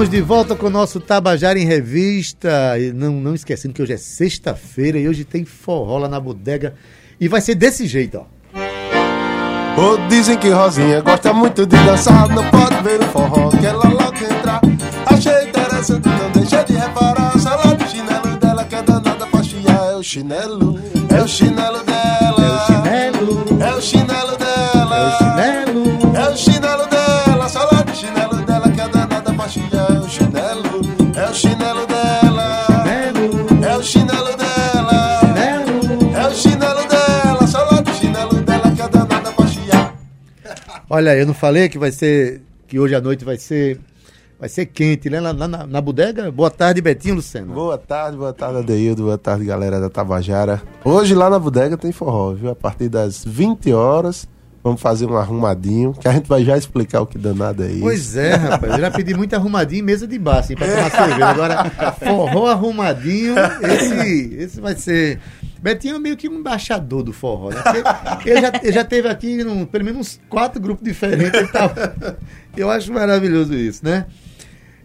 Estamos 0.00 0.16
de 0.16 0.22
volta 0.22 0.56
com 0.56 0.68
o 0.68 0.70
nosso 0.70 0.98
Tabajara 0.98 1.58
em 1.58 1.66
Revista. 1.66 2.78
E 2.78 2.90
não, 2.90 3.12
não 3.20 3.34
esquecendo 3.34 3.74
que 3.74 3.82
hoje 3.82 3.92
é 3.92 3.98
sexta-feira 3.98 4.98
e 4.98 5.06
hoje 5.06 5.26
tem 5.26 5.44
forró 5.44 5.98
lá 5.98 6.08
na 6.08 6.18
bodega. 6.18 6.74
E 7.20 7.28
vai 7.28 7.42
ser 7.42 7.54
desse 7.54 7.86
jeito, 7.86 8.16
ó. 8.16 8.24
Oh, 9.76 9.98
dizem 10.08 10.38
que 10.38 10.48
Rosinha 10.48 11.02
gosta 11.02 11.34
muito 11.34 11.66
de 11.66 11.76
dançar 11.84 12.28
Não 12.30 12.50
pode 12.50 12.82
ver 12.82 12.98
o 12.98 13.04
forró 13.08 13.50
que 13.50 13.66
ela 13.66 13.88
logo 13.88 14.16
entrar 14.16 14.60
Achei 15.06 15.48
interessante, 15.48 16.08
não 16.08 16.30
deixei 16.32 16.64
de 16.64 16.72
reparar 16.72 17.38
Sala 17.38 17.74
do 17.74 17.86
chinelo 17.86 18.36
dela 18.38 18.64
que 18.64 18.74
é 18.74 18.82
danada 18.82 19.26
pra 19.26 19.42
chiar 19.42 19.92
É 19.92 19.96
o 19.96 20.02
chinelo, 20.02 20.80
é 21.08 21.22
o 21.22 21.28
chinelo 21.28 21.84
dela 21.84 22.42
É 22.42 22.50
o 22.50 22.66
chinelo, 22.66 23.09
Olha, 41.00 41.16
eu 41.16 41.26
não 41.26 41.32
falei 41.32 41.66
que 41.66 41.78
vai 41.78 41.90
ser. 41.90 42.42
Que 42.68 42.78
hoje 42.78 42.94
à 42.94 43.00
noite 43.00 43.24
vai 43.24 43.38
ser. 43.38 43.80
Vai 44.38 44.50
ser 44.50 44.66
quente, 44.66 45.08
né? 45.08 45.18
Lá 45.18 45.32
na, 45.32 45.66
na 45.66 45.80
bodega. 45.80 46.30
Boa 46.30 46.50
tarde, 46.50 46.82
Betinho 46.82 47.14
Lucena. 47.14 47.54
Boa 47.54 47.78
tarde, 47.78 48.18
boa 48.18 48.34
tarde, 48.34 48.58
Adeildo, 48.58 49.04
boa 49.04 49.16
tarde, 49.16 49.46
galera 49.46 49.80
da 49.80 49.88
Tabajara. 49.88 50.60
Hoje 50.84 51.14
lá 51.14 51.30
na 51.30 51.38
bodega 51.38 51.78
tem 51.78 51.90
forró, 51.90 52.34
viu? 52.34 52.50
A 52.50 52.54
partir 52.54 52.90
das 52.90 53.24
20 53.24 53.72
horas, 53.72 54.28
vamos 54.62 54.80
fazer 54.80 55.06
um 55.06 55.16
arrumadinho, 55.16 55.92
que 55.94 56.06
a 56.06 56.12
gente 56.12 56.28
vai 56.28 56.44
já 56.44 56.56
explicar 56.56 57.00
o 57.00 57.06
que 57.06 57.16
danado 57.18 57.62
é 57.64 57.70
isso. 57.70 57.80
Pois 57.80 58.16
é, 58.16 58.34
rapaz. 58.34 58.74
Eu 58.74 58.80
já 58.80 58.90
pedi 58.90 59.14
muito 59.14 59.34
arrumadinho 59.34 59.80
em 59.80 59.82
mesa 59.84 60.06
de 60.06 60.18
bar, 60.18 60.38
assim, 60.38 60.54
pra 60.54 60.66
tomar 60.68 60.90
cerveja. 60.90 61.26
Agora, 61.26 61.70
forró 61.98 62.46
arrumadinho, 62.48 63.34
esse, 63.62 64.34
esse 64.38 64.60
vai 64.60 64.74
ser. 64.74 65.18
Betinho 65.62 65.96
é 65.96 65.98
meio 65.98 66.16
que 66.16 66.28
um 66.28 66.34
embaixador 66.36 67.02
do 67.02 67.12
forró, 67.12 67.50
né? 67.50 67.62
Porque 68.14 68.30
ele 68.30 68.40
já, 68.40 68.52
ele 68.62 68.72
já 68.72 68.84
teve 68.84 69.08
aqui 69.08 69.44
num, 69.44 69.66
pelo 69.66 69.84
menos 69.84 70.00
uns 70.00 70.20
quatro 70.28 70.60
grupos 70.60 70.82
diferentes. 70.84 71.50
Tava- 71.52 72.16
eu 72.56 72.70
acho 72.70 72.90
maravilhoso 72.92 73.52
isso, 73.54 73.84
né? 73.84 74.06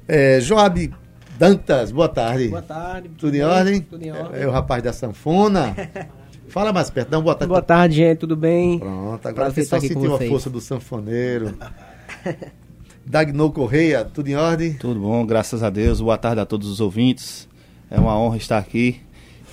É, 0.07 0.39
Joab 0.41 0.93
Dantas, 1.39 1.91
boa 1.91 2.07
tarde. 2.09 2.49
Boa 2.49 2.61
tarde. 2.61 3.09
Tudo 3.17 3.35
em 3.35 3.41
ordem? 3.41 3.81
Tudo 3.81 4.03
em 4.05 4.11
ordem. 4.11 4.41
É 4.41 4.47
o 4.47 4.51
rapaz 4.51 4.83
da 4.83 4.91
sanfona. 4.93 5.75
Fala 6.55 6.71
mais 6.71 6.89
perto, 6.89 7.09
dá 7.09 7.17
uma 7.17 7.23
boa 7.23 7.35
tarde. 7.35 7.49
Boa 7.49 7.61
tarde, 7.61 7.95
gente. 7.97 8.17
Tudo 8.19 8.33
bem? 8.37 8.79
Pronto, 8.79 9.27
agora 9.27 9.51
você 9.51 9.65
só 9.65 9.77
sentiu 9.77 10.15
a 10.15 10.19
força 10.21 10.49
do 10.49 10.61
sanfoneiro. 10.61 11.53
Dagno 13.05 13.51
Correia, 13.51 14.05
tudo 14.05 14.29
em 14.29 14.35
ordem? 14.35 14.71
Tudo 14.71 15.01
bom, 15.01 15.25
graças 15.25 15.61
a 15.61 15.69
Deus. 15.69 15.99
Boa 15.99 16.17
tarde 16.17 16.39
a 16.39 16.45
todos 16.45 16.69
os 16.69 16.79
ouvintes. 16.79 17.45
É 17.91 17.99
uma 17.99 18.17
honra 18.17 18.37
estar 18.37 18.57
aqui. 18.57 19.01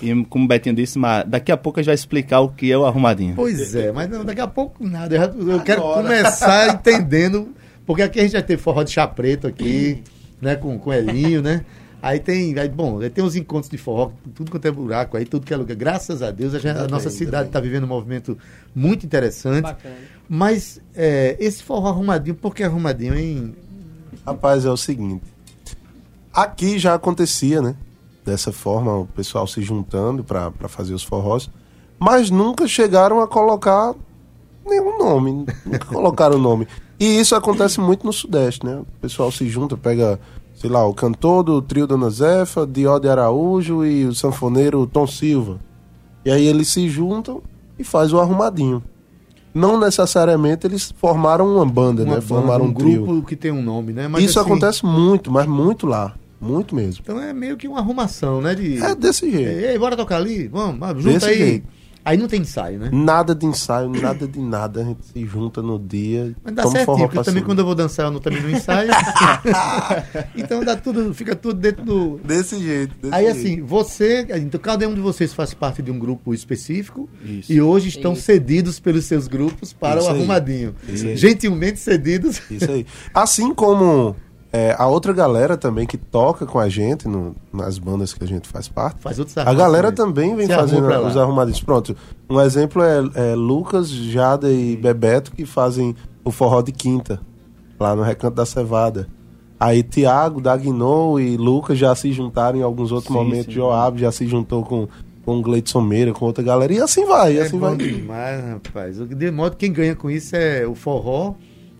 E 0.01 0.15
como 0.29 0.45
o 0.45 0.47
Betinho 0.47 0.73
disse, 0.73 0.97
mas 0.97 1.25
daqui 1.27 1.51
a 1.51 1.57
pouco 1.57 1.77
a 1.77 1.83
gente 1.83 1.87
vai 1.87 1.95
explicar 1.95 2.39
o 2.39 2.47
que 2.47 2.71
é 2.71 2.77
o 2.77 2.85
arrumadinho. 2.85 3.35
Pois 3.35 3.75
é, 3.75 3.91
mas 3.91 4.09
não, 4.09 4.23
daqui 4.23 4.39
a 4.39 4.47
pouco 4.47 4.87
nada. 4.87 5.13
Eu, 5.13 5.19
já- 5.19 5.53
eu 5.55 5.59
quero 5.61 5.81
começar 5.81 6.69
entendendo, 6.73 7.49
porque 7.85 8.01
aqui 8.03 8.19
a 8.19 8.23
gente 8.23 8.31
já 8.31 8.41
teve 8.41 8.61
forró 8.61 8.81
de 8.81 8.91
chá 8.91 9.05
preto 9.05 9.45
aqui, 9.45 10.01
né, 10.41 10.55
com, 10.55 10.79
com 10.79 10.93
Elinho, 10.93 11.41
né? 11.41 11.65
Aí 12.05 12.19
tem, 12.19 12.59
aí, 12.59 12.67
bom, 12.67 12.99
aí 12.99 13.09
tem 13.09 13.23
os 13.23 13.33
encontros 13.33 13.69
de 13.71 13.77
forró, 13.77 14.11
tudo 14.35 14.51
quanto 14.51 14.65
é 14.67 14.71
buraco 14.71 15.15
aí, 15.15 15.23
tudo 15.23 15.45
que 15.45 15.53
é 15.53 15.57
lugar. 15.57 15.73
Graças 15.77 16.21
a 16.21 16.31
Deus, 16.31 16.53
a, 16.53 16.59
gente- 16.59 16.77
a 16.77 16.85
nossa 16.85 17.09
cidade 17.09 17.47
está 17.47 17.61
vivendo 17.61 17.85
um 17.85 17.87
movimento 17.87 18.37
muito 18.75 19.05
interessante. 19.05 19.61
Bacana. 19.63 19.95
Mas 20.27 20.81
é, 20.93 21.37
esse 21.39 21.63
forró 21.63 21.87
arrumadinho, 21.87 22.35
por 22.35 22.53
que 22.53 22.61
arrumadinho, 22.61 23.15
hein? 23.17 23.55
Rapaz, 24.25 24.65
é 24.65 24.69
o 24.69 24.75
seguinte. 24.75 25.23
Aqui 26.33 26.77
já 26.79 26.93
acontecia, 26.95 27.61
né? 27.61 27.75
Dessa 28.25 28.51
forma, 28.51 28.97
o 28.99 29.05
pessoal 29.07 29.45
se 29.47 29.61
juntando 29.61 30.23
pra 30.23 30.49
pra 30.51 30.67
fazer 30.67 30.93
os 30.93 31.03
forrós. 31.03 31.49
Mas 31.99 32.29
nunca 32.29 32.67
chegaram 32.67 33.21
a 33.21 33.27
colocar 33.27 33.93
nenhum 34.65 34.97
nome. 34.97 35.45
Nunca 35.65 35.85
colocaram 35.85 36.37
nome. 36.37 36.67
E 36.99 37.19
isso 37.19 37.35
acontece 37.35 37.79
muito 37.79 38.05
no 38.05 38.11
Sudeste, 38.13 38.65
né? 38.65 38.75
O 38.77 38.85
pessoal 39.01 39.31
se 39.31 39.47
junta, 39.49 39.75
pega, 39.77 40.19
sei 40.55 40.69
lá, 40.69 40.85
o 40.85 40.93
cantor 40.93 41.43
do 41.43 41.61
trio 41.61 41.85
Dona 41.87 42.09
Zefa, 42.09 42.65
Diode 42.65 43.07
Araújo 43.07 43.85
e 43.85 44.05
o 44.05 44.13
sanfoneiro 44.13 44.85
Tom 44.87 45.05
Silva. 45.07 45.59
E 46.25 46.31
aí 46.31 46.45
eles 46.45 46.67
se 46.69 46.87
juntam 46.89 47.41
e 47.77 47.83
faz 47.83 48.13
o 48.13 48.19
arrumadinho. 48.19 48.81
Não 49.53 49.79
necessariamente 49.79 50.65
eles 50.65 50.91
formaram 50.97 51.55
uma 51.55 51.65
banda, 51.65 52.03
Uma 52.03 52.15
né? 52.15 52.21
Formaram 52.21 52.67
banda, 52.67 52.79
um 52.79 52.87
trio. 52.87 53.05
grupo 53.05 53.27
que 53.27 53.35
tem 53.35 53.51
um 53.51 53.61
nome, 53.61 53.93
né? 53.93 54.07
Mas, 54.07 54.23
Isso 54.23 54.39
assim, 54.39 54.49
acontece 54.49 54.85
muito, 54.85 55.31
mas 55.31 55.45
muito 55.45 55.85
lá. 55.85 56.13
Muito 56.41 56.75
mesmo. 56.75 57.01
Então 57.03 57.21
é 57.21 57.31
meio 57.31 57.55
que 57.55 57.67
uma 57.67 57.79
arrumação, 57.79 58.41
né? 58.41 58.53
De, 58.55 58.77
É 58.81 58.95
desse 58.95 59.29
jeito. 59.31 59.47
Ei, 59.65 59.77
bora 59.77 59.95
tocar 59.95 60.17
ali? 60.17 60.47
Vamos, 60.47 60.79
junta 61.03 61.19
Desse 61.19 61.25
aí. 61.29 61.37
jeito. 61.37 61.67
Aí 62.05 62.17
não 62.17 62.27
tem 62.27 62.41
ensaio, 62.41 62.79
né? 62.79 62.89
Nada 62.91 63.33
de 63.33 63.45
ensaio, 63.45 63.89
nada 63.89 64.27
de 64.27 64.39
nada. 64.39 64.81
A 64.81 64.83
gente 64.83 65.05
se 65.05 65.25
junta 65.25 65.61
no 65.61 65.79
dia. 65.79 66.35
Mas 66.43 66.53
dá 66.53 66.63
toma 66.63 66.75
certinho, 66.75 66.85
forró 66.97 67.07
porque 67.07 67.23
também 67.23 67.41
cima. 67.41 67.45
quando 67.45 67.59
eu 67.59 67.65
vou 67.65 67.75
dançar 67.75 68.07
eu 68.07 68.11
não 68.11 68.19
também 68.19 68.41
não 68.41 68.49
ensaio. 68.49 68.89
então 70.35 70.63
dá 70.63 70.75
tudo, 70.75 71.13
fica 71.13 71.35
tudo 71.35 71.59
dentro 71.59 71.85
do. 71.85 72.17
Desse 72.17 72.59
jeito. 72.59 72.93
Desse 73.01 73.13
Aí 73.13 73.25
jeito. 73.25 73.37
assim, 73.37 73.61
você, 73.61 74.27
então 74.37 74.59
cada 74.59 74.87
um 74.87 74.93
de 74.93 74.99
vocês 75.01 75.33
faz 75.33 75.53
parte 75.53 75.81
de 75.81 75.91
um 75.91 75.97
grupo 75.97 76.33
específico 76.33 77.09
Isso. 77.23 77.51
e 77.51 77.61
hoje 77.61 77.87
estão 77.87 78.13
Isso. 78.13 78.23
cedidos 78.23 78.79
pelos 78.79 79.05
seus 79.05 79.27
grupos 79.27 79.71
para 79.71 79.99
Isso 79.99 80.07
o 80.07 80.11
aí. 80.11 80.17
arrumadinho. 80.17 80.75
Isso 80.87 81.05
aí. 81.05 81.15
Gentilmente 81.15 81.79
cedidos. 81.79 82.41
Isso 82.51 82.69
aí. 82.69 82.85
Assim 83.13 83.53
como 83.53 84.15
é, 84.53 84.75
a 84.77 84.85
outra 84.87 85.11
galera 85.11 85.57
também 85.57 85.85
que 85.87 85.97
toca 85.97 86.45
com 86.45 86.59
a 86.59 86.69
gente 86.69 87.07
no- 87.07 87.35
nas 87.51 87.77
bandas 87.79 88.13
que 88.13 88.23
a 88.23 88.27
gente 88.27 88.47
faz 88.47 88.67
parte. 88.69 89.01
Faz 89.01 89.17
outros 89.17 89.35
A 89.37 89.43
galera 89.45 89.87
arrumações. 89.87 89.95
também 89.95 90.35
vem 90.35 90.45
Se 90.45 90.53
fazendo 90.53 90.87
os 91.07 91.17
arrumadinhos. 91.17 91.59
Pronto. 91.61 91.95
Um 92.29 92.39
exemplo 92.39 92.81
é, 92.83 93.31
é 93.31 93.35
Lucas, 93.35 93.89
Jada 93.89 94.51
e 94.51 94.77
Bebeto 94.77 95.31
que 95.31 95.45
fazem 95.45 95.95
o 96.23 96.29
forró 96.31 96.61
de 96.61 96.71
quinta, 96.71 97.19
lá 97.79 97.95
no 97.95 98.03
Recanto 98.03 98.35
da 98.35 98.45
Cevada. 98.45 99.07
Aí 99.59 99.81
Tiago, 99.81 100.39
Dagnou 100.41 101.19
e 101.19 101.35
Lucas 101.37 101.77
já 101.77 101.95
se 101.95 102.11
juntaram 102.11 102.59
em 102.59 102.61
alguns 102.61 102.91
outros 102.91 103.07
Sim, 103.11 103.13
momentos. 103.19 103.45
sim. 103.45 103.51
Joab 103.53 103.99
já 103.99 104.11
se 104.11 104.27
juntou 104.27 104.63
com, 104.63 104.87
com 105.25 105.37
o 105.37 105.41
Gleidson 105.41 105.81
Meira, 105.81 106.11
com 106.13 106.25
outra 106.25 106.43
galera. 106.43 106.71
E 106.73 106.79
assim 106.79 107.05
vai, 107.05 107.37
É 107.37 107.41
assim 107.43 107.57
bom 107.57 107.67
vai. 107.69 107.77
demais, 107.77 108.43
rapaz. 108.45 108.97
De 108.97 109.31
modo 109.31 109.51
que 109.55 109.65
quem 109.65 109.73
ganha 109.73 109.95
com 109.95 110.11
isso 110.11 110.35
é 110.35 110.67
o 110.67 110.75
forró. 110.75 111.33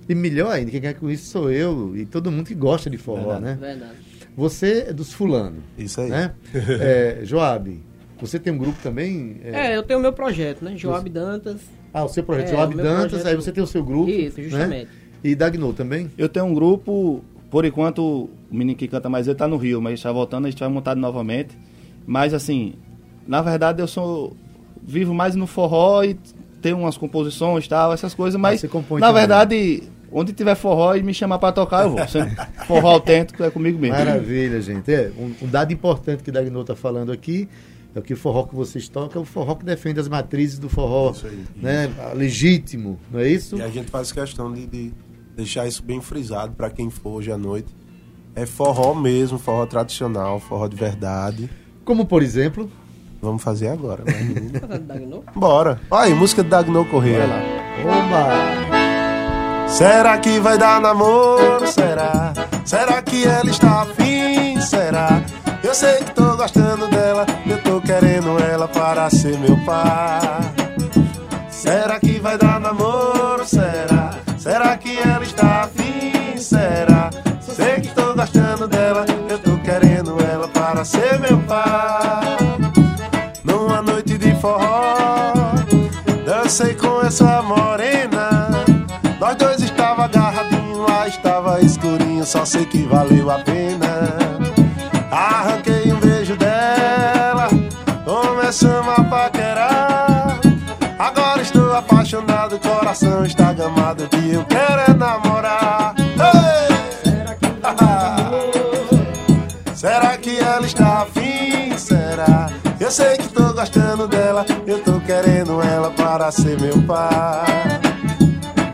E 0.08 0.14
melhor 0.16 0.52
ainda, 0.52 0.70
quem 0.72 0.82
ganha 0.82 0.94
com 0.94 1.10
isso 1.10 1.30
sou 1.30 1.52
eu 1.52 1.96
e 1.96 2.06
todo 2.06 2.32
mundo 2.32 2.48
que 2.48 2.56
gosta 2.56 2.90
de 2.90 2.98
forró, 2.98 3.32
Verdade. 3.40 3.44
né? 3.44 3.58
Verdade. 3.60 3.92
Você 4.36 4.86
é 4.90 4.94
dos 4.94 5.14
fulano, 5.14 5.58
Isso 5.78 6.02
aí. 6.02 6.10
né? 6.10 6.34
é, 6.54 7.20
Joab, 7.24 7.80
você 8.20 8.40
tem 8.40 8.52
um 8.52 8.58
grupo 8.58 8.78
também? 8.82 9.38
É, 9.44 9.76
eu 9.76 9.84
tenho 9.84 10.00
o 10.00 10.02
meu 10.02 10.12
projeto, 10.14 10.64
né? 10.66 10.74
Joab 10.76 11.10
Dantas. 11.10 11.62
Ah, 11.94 12.04
o 12.04 12.10
seu 12.10 12.24
projeto 12.24 12.48
É, 12.48 12.52
Joab 12.52 12.76
Dantas, 12.76 13.08
projeto- 13.12 13.28
aí 13.28 13.36
você 13.36 13.52
tem 13.52 13.64
o 13.64 13.68
seu 13.68 13.84
grupo. 13.84 14.10
Isso, 14.10 14.40
né? 14.42 14.50
justamente. 14.50 14.90
E 15.24 15.36
Dagno 15.36 15.72
também? 15.74 16.10
Eu 16.18 16.28
tenho 16.28 16.46
um 16.46 16.54
grupo, 16.54 17.24
por 17.52 17.64
enquanto, 17.64 18.02
o 18.02 18.30
menino 18.52 18.76
que 18.78 18.88
canta 18.88 19.08
mais 19.10 19.28
ele 19.28 19.36
tá 19.38 19.48
no 19.48 19.56
Rio, 19.58 19.82
mas 19.82 19.94
está 20.00 20.12
voltando, 20.12 20.48
a 20.48 20.50
gente 20.50 20.60
vai 20.60 20.68
montar 20.70 20.96
novamente. 20.96 21.58
Mas 22.06 22.34
assim, 22.34 22.74
na 23.28 23.42
verdade 23.42 23.82
eu 23.82 23.88
sou. 23.88 24.36
vivo 24.82 25.14
mais 25.14 25.36
no 25.36 25.48
forró 25.48 26.04
e 26.04 26.18
tenho 26.62 26.78
umas 26.80 26.98
composições 26.98 27.66
e 27.66 27.70
tal, 27.70 27.94
essas 27.94 28.14
coisas, 28.14 28.40
mas 28.40 28.60
você 28.62 28.68
compõe 28.68 29.00
na 29.00 29.08
também. 29.08 29.22
verdade, 29.22 29.84
onde 30.14 30.32
tiver 30.32 30.56
forró 30.56 30.96
e 30.96 31.02
me 31.02 31.14
chamar 31.14 31.40
para 31.40 31.52
tocar, 31.52 31.84
eu 31.84 31.92
vou. 31.92 32.00
Forró 32.68 32.92
autêntico 32.92 33.44
é 33.44 33.50
comigo 33.50 33.80
mesmo. 33.80 33.98
Maravilha, 33.98 34.62
gente. 34.62 34.94
É, 34.94 35.12
um, 35.18 35.34
um 35.46 35.48
dado 35.48 35.74
importante 35.74 36.24
que 36.24 36.30
o 36.30 36.34
Dagno 36.34 36.62
está 36.62 36.76
falando 36.76 37.12
aqui 37.12 37.50
é 37.96 38.02
que 38.02 38.14
o 38.14 38.18
forró 38.18 38.44
que 38.44 38.56
vocês 38.56 38.88
tocam 38.88 39.22
é 39.22 39.24
o 39.24 39.26
forró 39.26 39.56
que 39.56 39.66
defende 39.66 40.00
as 40.00 40.08
matrizes 40.08 40.58
do 40.58 40.70
forró 40.70 41.12
Isso 41.12 41.28
aí. 41.28 41.44
né, 41.56 41.90
legítimo, 42.16 43.00
não 43.12 43.20
é 43.20 43.28
isso? 43.28 43.58
E 43.58 43.62
a 43.62 43.68
gente 43.68 43.90
faz 43.92 44.12
questão 44.12 44.52
de, 44.52 44.66
de 44.66 44.94
deixar 45.36 45.68
isso 45.68 45.84
bem 45.84 46.02
frisado 46.02 46.54
para 46.54 46.70
quem 46.70 46.90
for 46.90 47.18
hoje 47.18 47.32
à 47.32 47.38
noite. 47.38 47.76
É 48.36 48.46
forró 48.46 48.96
mesmo, 48.96 49.38
forró 49.38 49.66
tradicional, 49.66 50.40
forró 50.40 50.68
de 50.68 50.76
verdade. 50.76 51.50
Como, 51.86 52.06
por 52.06 52.24
exemplo, 52.24 52.70
Vamos 53.24 53.42
fazer 53.42 53.70
agora, 53.70 54.04
menino? 54.06 55.22
Tá? 55.22 55.32
Bora. 55.34 55.80
Olha 55.90 56.08
aí, 56.08 56.14
música 56.14 56.44
de 56.44 56.50
Dagno 56.50 56.84
Correia 56.84 57.26
lá. 57.26 57.42
Oba! 57.82 58.73
Será 59.74 60.20
que 60.20 60.40
vai 60.40 60.56
dar 60.56 60.80
namoro? 60.80 61.66
Será? 61.66 62.32
Será 62.64 63.02
que 63.02 63.26
ela 63.26 63.50
está 63.50 63.82
afim? 63.82 64.62
Será? 64.62 65.24
Eu 65.64 65.74
sei 65.74 65.96
que 65.96 66.12
tô 66.12 66.38
gostando 66.38 66.88
dela, 66.90 67.26
eu 67.48 67.58
tô 67.64 67.82
querendo 67.82 68.38
ela 68.40 68.68
para 68.68 69.10
ser 69.10 69.36
meu 69.40 69.58
par. 69.66 70.54
Será 71.50 72.00
que 72.00 72.20
vai 72.20 72.38
dar 72.38 72.60
namoro? 72.60 73.44
Será? 73.48 74.12
Será 74.38 74.78
que 74.78 74.96
ela 75.00 75.24
está 75.24 75.64
afim? 75.64 76.38
Será? 76.38 77.10
Sei 77.42 77.82
que 77.82 77.88
tô 77.96 78.14
gostando 78.14 78.68
dela, 78.68 79.06
eu 79.28 79.40
tô 79.40 79.58
querendo 79.58 80.18
ela 80.24 80.48
para 80.50 80.86
ser 80.86 81.20
meu 81.20 81.40
par. 81.48 82.38
Numa 83.44 83.82
noite 83.82 84.20
de 84.20 84.36
forró, 84.36 84.73
Arrumadinho, 92.24 92.26
só 92.26 92.46
sei 92.46 92.66
que 92.66 92.84
valeu 92.84 93.30
a 93.30 93.40
pena. 93.40 94.16
Arranquei 95.12 95.92
um 95.92 96.00
beijo 96.00 96.38
dela, 96.38 97.50
começamos 98.06 98.94
a 98.98 99.04
paquerar. 99.04 100.40
Agora 100.98 101.42
estou 101.42 101.76
apaixonado, 101.76 102.56
o 102.56 102.60
coração 102.60 103.26
está 103.26 103.52
gamado. 103.54 104.08
Que 104.08 104.34
eu 104.34 104.46
quero 104.46 104.92
é 104.92 104.94
namorar. 104.94 105.94
Ei! 106.00 106.74
Será 109.76 110.18
que 110.18 110.40
ela 110.40 110.66
está 110.66 111.02
afim? 111.02 111.78
Será? 111.78 112.50
Eu 112.80 112.90
sei 112.90 113.18
que 113.18 113.28
tô 113.28 113.54
gostando 113.54 114.08
dela, 114.08 114.46
eu 114.66 114.82
tô 114.82 115.00
querendo 115.02 115.62
ela 115.62 115.92
para 115.92 116.32
ser 116.32 116.58
meu 116.60 116.82
pai. 116.84 117.82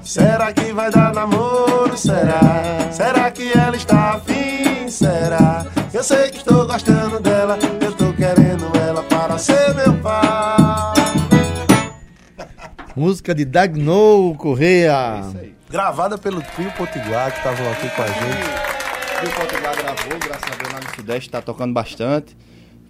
Será 0.01 0.53
que 0.53 0.71
vai 0.71 0.91
dar 0.91 1.13
namoro? 1.13 1.97
Será? 1.97 2.39
Será 2.39 2.48
Música 12.99 13.33
de 13.33 13.45
Dagnou 13.45 14.35
Correia. 14.35 14.91
É 14.91 15.19
Isso 15.21 15.37
aí. 15.37 15.53
Gravada 15.69 16.17
pelo 16.17 16.41
Trio 16.41 16.69
Potiguar, 16.73 17.31
que 17.31 17.37
estavam 17.37 17.71
aqui 17.71 17.89
com 17.95 18.01
a 18.01 18.07
gente. 18.07 19.25
O 19.25 19.39
Potiguar 19.39 19.77
gravou, 19.77 20.19
graças 20.19 20.51
a 20.51 20.55
Deus, 20.57 20.73
lá 20.73 20.79
no 20.81 20.95
Sudeste, 20.95 21.29
tá 21.29 21.41
tocando 21.41 21.73
bastante. 21.73 22.35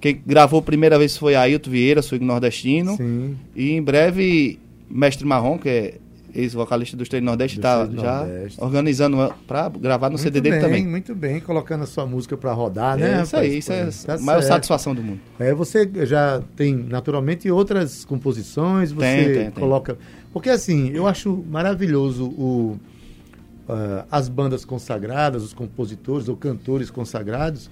Quem 0.02 0.20
gravou 0.26 0.62
a 0.62 0.64
primeira 0.64 0.98
vez 0.98 1.16
foi 1.16 1.36
Ailton 1.36 1.70
Vieira, 1.70 2.02
swing 2.02 2.26
nordestino. 2.26 2.98
Sim. 2.98 3.38
E 3.56 3.74
em 3.74 3.84
breve, 3.84 4.60
Mestre 4.90 5.28
Marrom, 5.28 5.60
que 5.60 5.70
é 5.70 5.94
ex-vocalista 6.34 6.96
do 6.98 7.04
Estreio 7.04 7.24
Nordeste, 7.24 7.58
está 7.60 7.86
já 7.86 8.18
Nordeste. 8.26 8.62
organizando 8.64 9.34
para 9.48 9.70
gravar 9.70 10.08
no 10.08 10.14
Muito 10.14 10.24
CD 10.24 10.42
dele 10.42 10.56
bem, 10.56 10.64
também. 10.66 10.88
Muito 10.88 11.16
bem, 11.16 11.40
colocando 11.40 11.84
a 11.84 11.88
sua 11.88 12.06
música 12.06 12.36
pra 12.38 12.54
rodar, 12.54 12.98
né? 12.98 13.20
É 13.20 13.24
isso 13.24 13.36
rapaz? 13.36 13.52
aí, 13.52 13.58
isso 13.58 13.72
é 13.72 13.90
Tá 14.06 14.16
a 14.16 14.20
maior 14.20 14.40
certo. 14.42 14.54
satisfação 14.54 14.96
do 14.96 15.02
mundo. 15.04 15.20
É, 15.40 15.54
você 15.54 15.90
já 16.06 16.42
tem 16.56 16.76
naturalmente 16.76 17.50
outras 17.50 18.06
composições, 18.06 18.92
você 18.92 19.02
Tem, 19.06 19.26
tem, 19.26 19.34
tem. 19.36 19.52
coloca. 19.52 19.98
Porque 20.32 20.50
assim, 20.50 20.90
eu 20.92 21.08
acho 21.08 21.44
maravilhoso 21.50 22.26
o, 22.26 22.78
ah, 23.68 24.06
as 24.12 24.30
bandas 24.30 24.64
consagradas, 24.66 25.44
os 25.44 25.54
compositores 25.54 26.28
ou 26.30 26.36
cantores 26.36 26.90
consagrados 26.90 27.70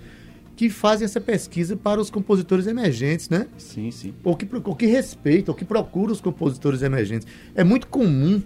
que 0.57 0.69
fazem 0.69 1.05
essa 1.05 1.21
pesquisa 1.21 1.77
para 1.77 2.01
os 2.01 2.09
compositores 2.09 2.67
emergentes, 2.67 3.29
né? 3.29 3.45
Sim, 3.57 3.89
sim. 3.91 4.13
ou 4.23 4.35
que, 4.35 4.45
ou 4.65 4.75
que 4.75 4.87
respeita, 4.87 5.51
ou 5.51 5.55
que 5.55 5.63
procura 5.63 6.11
os 6.11 6.19
compositores 6.19 6.81
emergentes. 6.81 7.25
É 7.55 7.63
muito 7.63 7.87
comum 7.87 8.41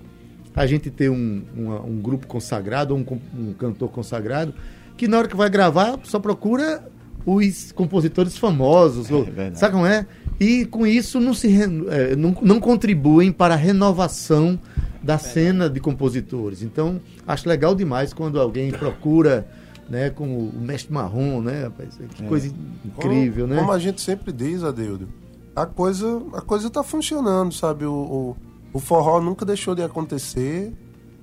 a 0.53 0.67
gente 0.67 0.89
ter 0.91 1.09
um, 1.09 1.41
uma- 1.55 1.81
um 1.81 1.99
grupo 2.01 2.27
consagrado, 2.27 2.93
ou 2.93 2.99
um, 2.99 3.05
um 3.49 3.53
cantor 3.53 3.89
consagrado, 3.89 4.53
que 4.97 5.07
na 5.07 5.17
hora 5.19 5.27
que 5.27 5.35
vai 5.37 5.49
gravar 5.49 5.97
só 6.03 6.19
procura 6.19 6.85
os 7.25 7.71
compositores 7.71 8.37
famosos. 8.37 9.09
ou- 9.09 9.23
verdade. 9.23 9.57
sabe 9.57 9.73
como 9.73 9.85
é? 9.85 10.05
E 10.37 10.65
com 10.65 10.85
isso 10.85 11.19
não, 11.19 11.33
se 11.33 11.47
eh, 11.47 12.15
não, 12.17 12.35
não 12.41 12.59
contribuem 12.59 13.31
para 13.31 13.53
a 13.53 13.57
renovação 13.57 14.59
da 15.01 15.17
cena 15.17 15.69
de 15.69 15.79
compositores. 15.79 16.61
Então, 16.61 16.99
acho 17.25 17.47
legal 17.47 17.73
demais 17.73 18.11
quando 18.13 18.39
alguém 18.39 18.69
procura, 18.71 19.47
né, 19.91 20.09
como 20.09 20.37
o 20.47 20.59
Mestre 20.61 20.93
Marrom, 20.93 21.41
né, 21.41 21.63
rapaz? 21.65 21.97
Que 22.15 22.23
É. 22.23 22.27
coisa 22.27 22.47
incrível, 22.85 23.43
como, 23.43 23.53
né? 23.55 23.59
Como 23.59 23.71
a 23.73 23.77
gente 23.79 23.99
sempre 23.99 24.31
diz, 24.31 24.63
Adeudo, 24.63 25.09
a 25.53 25.65
coisa, 25.65 26.21
a 26.33 26.41
coisa 26.41 26.69
tá 26.69 26.81
funcionando, 26.81 27.53
sabe? 27.53 27.85
O, 27.85 27.91
o, 27.93 28.37
o 28.73 28.79
forró 28.79 29.19
nunca 29.19 29.45
deixou 29.45 29.75
de 29.75 29.83
acontecer. 29.83 30.73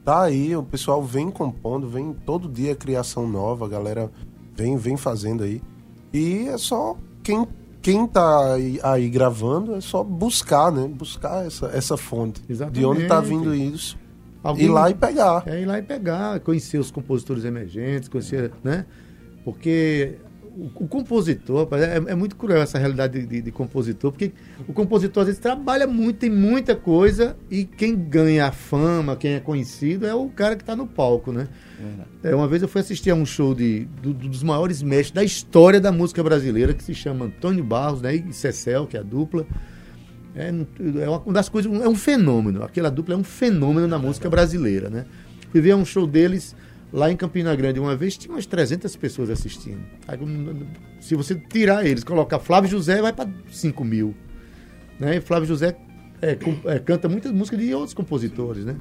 Tá 0.04 0.22
aí, 0.22 0.54
o 0.54 0.62
pessoal 0.62 1.02
vem 1.02 1.30
compondo, 1.30 1.88
vem 1.88 2.12
todo 2.12 2.48
dia 2.48 2.74
criação 2.76 3.26
nova, 3.26 3.64
a 3.64 3.68
galera 3.68 4.10
vem, 4.54 4.76
vem 4.76 4.96
fazendo 4.96 5.42
aí. 5.44 5.62
E 6.12 6.46
é 6.48 6.58
só 6.58 6.96
quem, 7.22 7.46
quem 7.80 8.06
tá 8.06 8.54
aí, 8.54 8.78
aí 8.82 9.08
gravando, 9.08 9.74
é 9.74 9.80
só 9.80 10.02
buscar, 10.04 10.70
né? 10.70 10.86
Buscar 10.88 11.46
essa, 11.46 11.66
essa 11.68 11.96
fonte. 11.96 12.42
De 12.70 12.84
onde 12.84 13.06
tá 13.06 13.16
Exatamente. 13.22 13.28
vindo 13.28 13.54
isso. 13.54 13.98
Alguém- 14.48 14.66
Ir 14.66 14.68
lá 14.70 14.90
e 14.90 14.94
pegar. 14.94 15.42
É 15.46 15.60
ir 15.60 15.66
lá 15.66 15.78
e 15.78 15.82
pegar, 15.82 16.40
conhecer 16.40 16.78
os 16.78 16.90
compositores 16.90 17.44
emergentes, 17.44 18.08
conhecer, 18.08 18.50
né? 18.64 18.84
Porque 19.44 20.14
o, 20.56 20.84
o 20.84 20.88
compositor, 20.88 21.68
é, 21.72 22.10
é 22.12 22.14
muito 22.14 22.34
cruel 22.34 22.60
essa 22.60 22.78
realidade 22.78 23.20
de, 23.20 23.26
de- 23.26 23.42
de 23.42 23.50
compositor, 23.52 24.10
porque 24.10 24.32
o 24.66 24.72
compositor 24.72 25.20
às 25.22 25.26
vezes 25.28 25.40
trabalha 25.40 25.86
muito, 25.86 26.18
tem 26.18 26.30
muita 26.30 26.74
coisa, 26.74 27.36
e 27.50 27.64
quem 27.64 27.94
ganha 27.94 28.46
a 28.46 28.52
fama, 28.52 29.14
quem 29.16 29.34
é 29.34 29.40
conhecido, 29.40 30.06
é 30.06 30.14
o 30.14 30.28
cara 30.28 30.56
que 30.56 30.62
está 30.62 30.74
no 30.74 30.86
palco, 30.86 31.32
né? 31.32 31.46
É, 32.24 32.34
uma 32.34 32.48
vez 32.48 32.60
eu 32.62 32.68
fui 32.68 32.80
assistir 32.80 33.10
a 33.10 33.14
um 33.14 33.24
show 33.24 33.54
de, 33.54 33.84
do- 34.02 34.12
dos 34.12 34.42
maiores 34.42 34.82
mestres 34.82 35.12
da 35.12 35.22
história 35.22 35.80
da 35.80 35.92
música 35.92 36.22
brasileira, 36.22 36.74
que 36.74 36.82
se 36.82 36.94
chama 36.94 37.26
Antônio 37.26 37.62
Barros 37.62 38.02
né, 38.02 38.16
e 38.16 38.32
Cecel, 38.32 38.86
que 38.86 38.96
é 38.96 39.00
a 39.00 39.04
dupla. 39.04 39.46
É, 40.34 40.48
é 41.02 41.08
uma 41.08 41.32
das 41.32 41.48
coisas, 41.48 41.72
é 41.72 41.88
um 41.88 41.94
fenômeno. 41.94 42.62
Aquela 42.62 42.90
dupla 42.90 43.14
é 43.14 43.16
um 43.16 43.25
fenômeno 43.25 43.86
na 43.86 43.98
música 43.98 44.28
brasileira, 44.28 44.88
né? 44.88 45.06
Fui 45.50 45.60
ver 45.60 45.75
um 45.75 45.84
show 45.84 46.06
deles 46.06 46.54
lá 46.92 47.10
em 47.10 47.16
Campina 47.16 47.54
Grande 47.54 47.80
uma 47.80 47.96
vez, 47.96 48.16
tinha 48.16 48.34
umas 48.34 48.46
300 48.46 48.94
pessoas 48.96 49.30
assistindo. 49.30 49.80
Aí, 50.06 50.19
se 51.00 51.14
você 51.14 51.34
tirar 51.34 51.84
eles, 51.86 52.04
colocar 52.04 52.38
Flávio 52.38 52.70
José, 52.70 53.00
vai 53.00 53.12
para 53.12 53.28
5 53.50 53.84
mil. 53.84 54.14
Né? 54.98 55.16
E 55.16 55.20
Flávio 55.20 55.46
José 55.46 55.76
é, 56.20 56.36
é, 56.64 56.78
canta 56.78 57.08
muitas 57.08 57.32
músicas 57.32 57.60
de 57.60 57.72
outros 57.75 57.94
compositores, 57.94 58.64
né? 58.64 58.76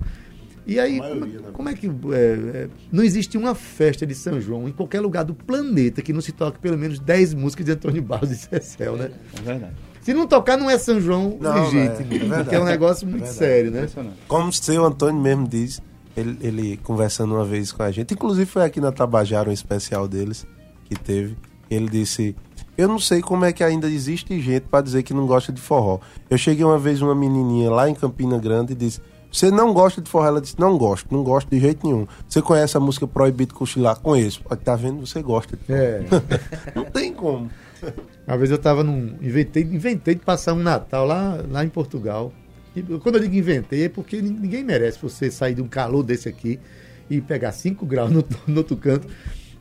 E 0.65 0.79
aí, 0.81 0.97
como, 0.97 1.15
maioria, 1.15 1.39
como 1.53 1.69
é 1.69 1.73
que. 1.73 1.87
é, 1.87 1.91
é, 1.91 2.69
não 2.91 3.01
existe 3.01 3.37
uma 3.37 3.55
festa 3.55 4.05
de 4.05 4.13
São 4.13 4.41
João 4.41 4.67
em 4.67 4.71
qualquer 4.73 4.99
lugar 4.99 5.23
do 5.23 5.33
planeta 5.33 6.01
que 6.01 6.11
não 6.11 6.19
se 6.19 6.33
toque 6.33 6.59
pelo 6.59 6.77
menos 6.77 6.99
10 6.99 7.35
músicas 7.35 7.65
de 7.65 7.71
Antônio 7.71 8.01
Barros 8.01 8.31
e 8.31 8.35
Cecel, 8.35 8.97
né? 8.97 9.11
É 9.37 9.41
verdade. 9.41 9.75
Se 10.07 10.13
não 10.13 10.25
tocar, 10.25 10.55
não 10.55 10.69
é 10.69 10.77
São 10.77 11.01
João 11.01 11.37
Não, 11.37 11.53
legítimo. 11.53 12.13
é, 12.13 12.15
é 12.15 12.19
verdade. 12.19 12.55
é 12.55 12.59
um 12.61 12.63
negócio 12.63 13.05
muito 13.05 13.25
É 13.25 13.27
sério, 13.27 13.71
né? 13.71 13.89
Como 14.25 14.47
o 14.47 14.53
seu 14.53 14.85
Antônio 14.85 15.21
mesmo 15.21 15.45
diz, 15.45 15.81
ele, 16.15 16.37
ele 16.39 16.77
conversando 16.77 17.35
uma 17.35 17.43
vez 17.43 17.73
com 17.73 17.83
a 17.83 17.91
gente, 17.91 18.13
inclusive 18.13 18.45
foi 18.45 18.63
aqui 18.63 18.79
na 18.79 18.89
Tabajara 18.89 19.49
um 19.49 19.51
especial 19.51 20.07
deles 20.07 20.47
que 20.85 20.95
teve. 20.95 21.35
Ele 21.69 21.89
disse: 21.89 22.33
Eu 22.77 22.87
não 22.87 22.99
sei 22.99 23.21
como 23.21 23.43
é 23.43 23.51
que 23.51 23.61
ainda 23.61 23.89
existe 23.89 24.39
gente 24.39 24.61
pra 24.71 24.79
dizer 24.79 25.03
que 25.03 25.13
não 25.13 25.27
gosta 25.27 25.51
de 25.51 25.59
forró. 25.59 25.99
Eu 26.29 26.37
cheguei 26.37 26.63
uma 26.63 26.79
vez 26.79 27.01
uma 27.01 27.13
menininha 27.13 27.69
lá 27.69 27.89
em 27.89 27.93
Campina 27.93 28.37
Grande 28.37 28.71
e 28.71 28.75
disse: 28.77 29.01
Você 29.29 29.51
não 29.51 29.73
gosta 29.73 29.99
de 29.99 30.09
forró? 30.09 30.25
Ela 30.27 30.39
disse: 30.39 30.57
Não 30.57 30.77
gosto, 30.77 31.13
não 31.13 31.21
gosto 31.21 31.49
de 31.49 31.59
jeito 31.59 31.85
nenhum. 31.85 32.07
Você 32.29 32.41
conhece 32.41 32.77
a 32.77 32.79
música 32.79 33.05
Proibido 33.05 33.53
Cochilar? 33.53 33.99
Conheço. 33.99 34.41
Tá 34.63 34.77
vendo? 34.77 35.05
Você 35.05 35.21
gosta. 35.21 35.59
É. 35.67 36.01
Não 36.73 36.85
tem 36.85 37.13
como. 37.13 37.49
Uma 38.27 38.37
vez 38.37 38.51
eu 38.51 38.57
tava 38.57 38.83
num. 38.83 39.15
Inventei, 39.21 39.63
inventei 39.63 40.15
de 40.15 40.21
passar 40.21 40.53
um 40.53 40.59
Natal 40.61 41.05
lá, 41.05 41.43
lá 41.49 41.63
em 41.63 41.69
Portugal. 41.69 42.33
E 42.75 42.81
quando 42.99 43.15
eu 43.15 43.21
digo 43.21 43.35
inventei, 43.35 43.85
é 43.85 43.89
porque 43.89 44.21
nin- 44.21 44.37
ninguém 44.39 44.63
merece 44.63 44.99
você 45.01 45.31
sair 45.31 45.55
de 45.55 45.61
um 45.61 45.67
calor 45.67 46.03
desse 46.03 46.27
aqui 46.29 46.59
e 47.09 47.19
pegar 47.21 47.51
5 47.51 47.85
graus 47.87 48.11
no, 48.11 48.23
no 48.47 48.57
outro 48.57 48.75
canto, 48.77 49.07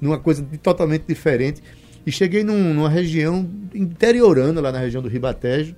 numa 0.01 0.19
coisa 0.19 0.43
de- 0.43 0.59
totalmente 0.59 1.05
diferente. 1.07 1.63
E 2.05 2.13
cheguei 2.13 2.45
num- 2.45 2.75
numa 2.75 2.89
região 2.89 3.49
interiorana, 3.75 4.61
lá 4.61 4.71
na 4.73 4.79
região 4.79 5.03
do 5.03 5.09
Ribatejo. 5.09 5.75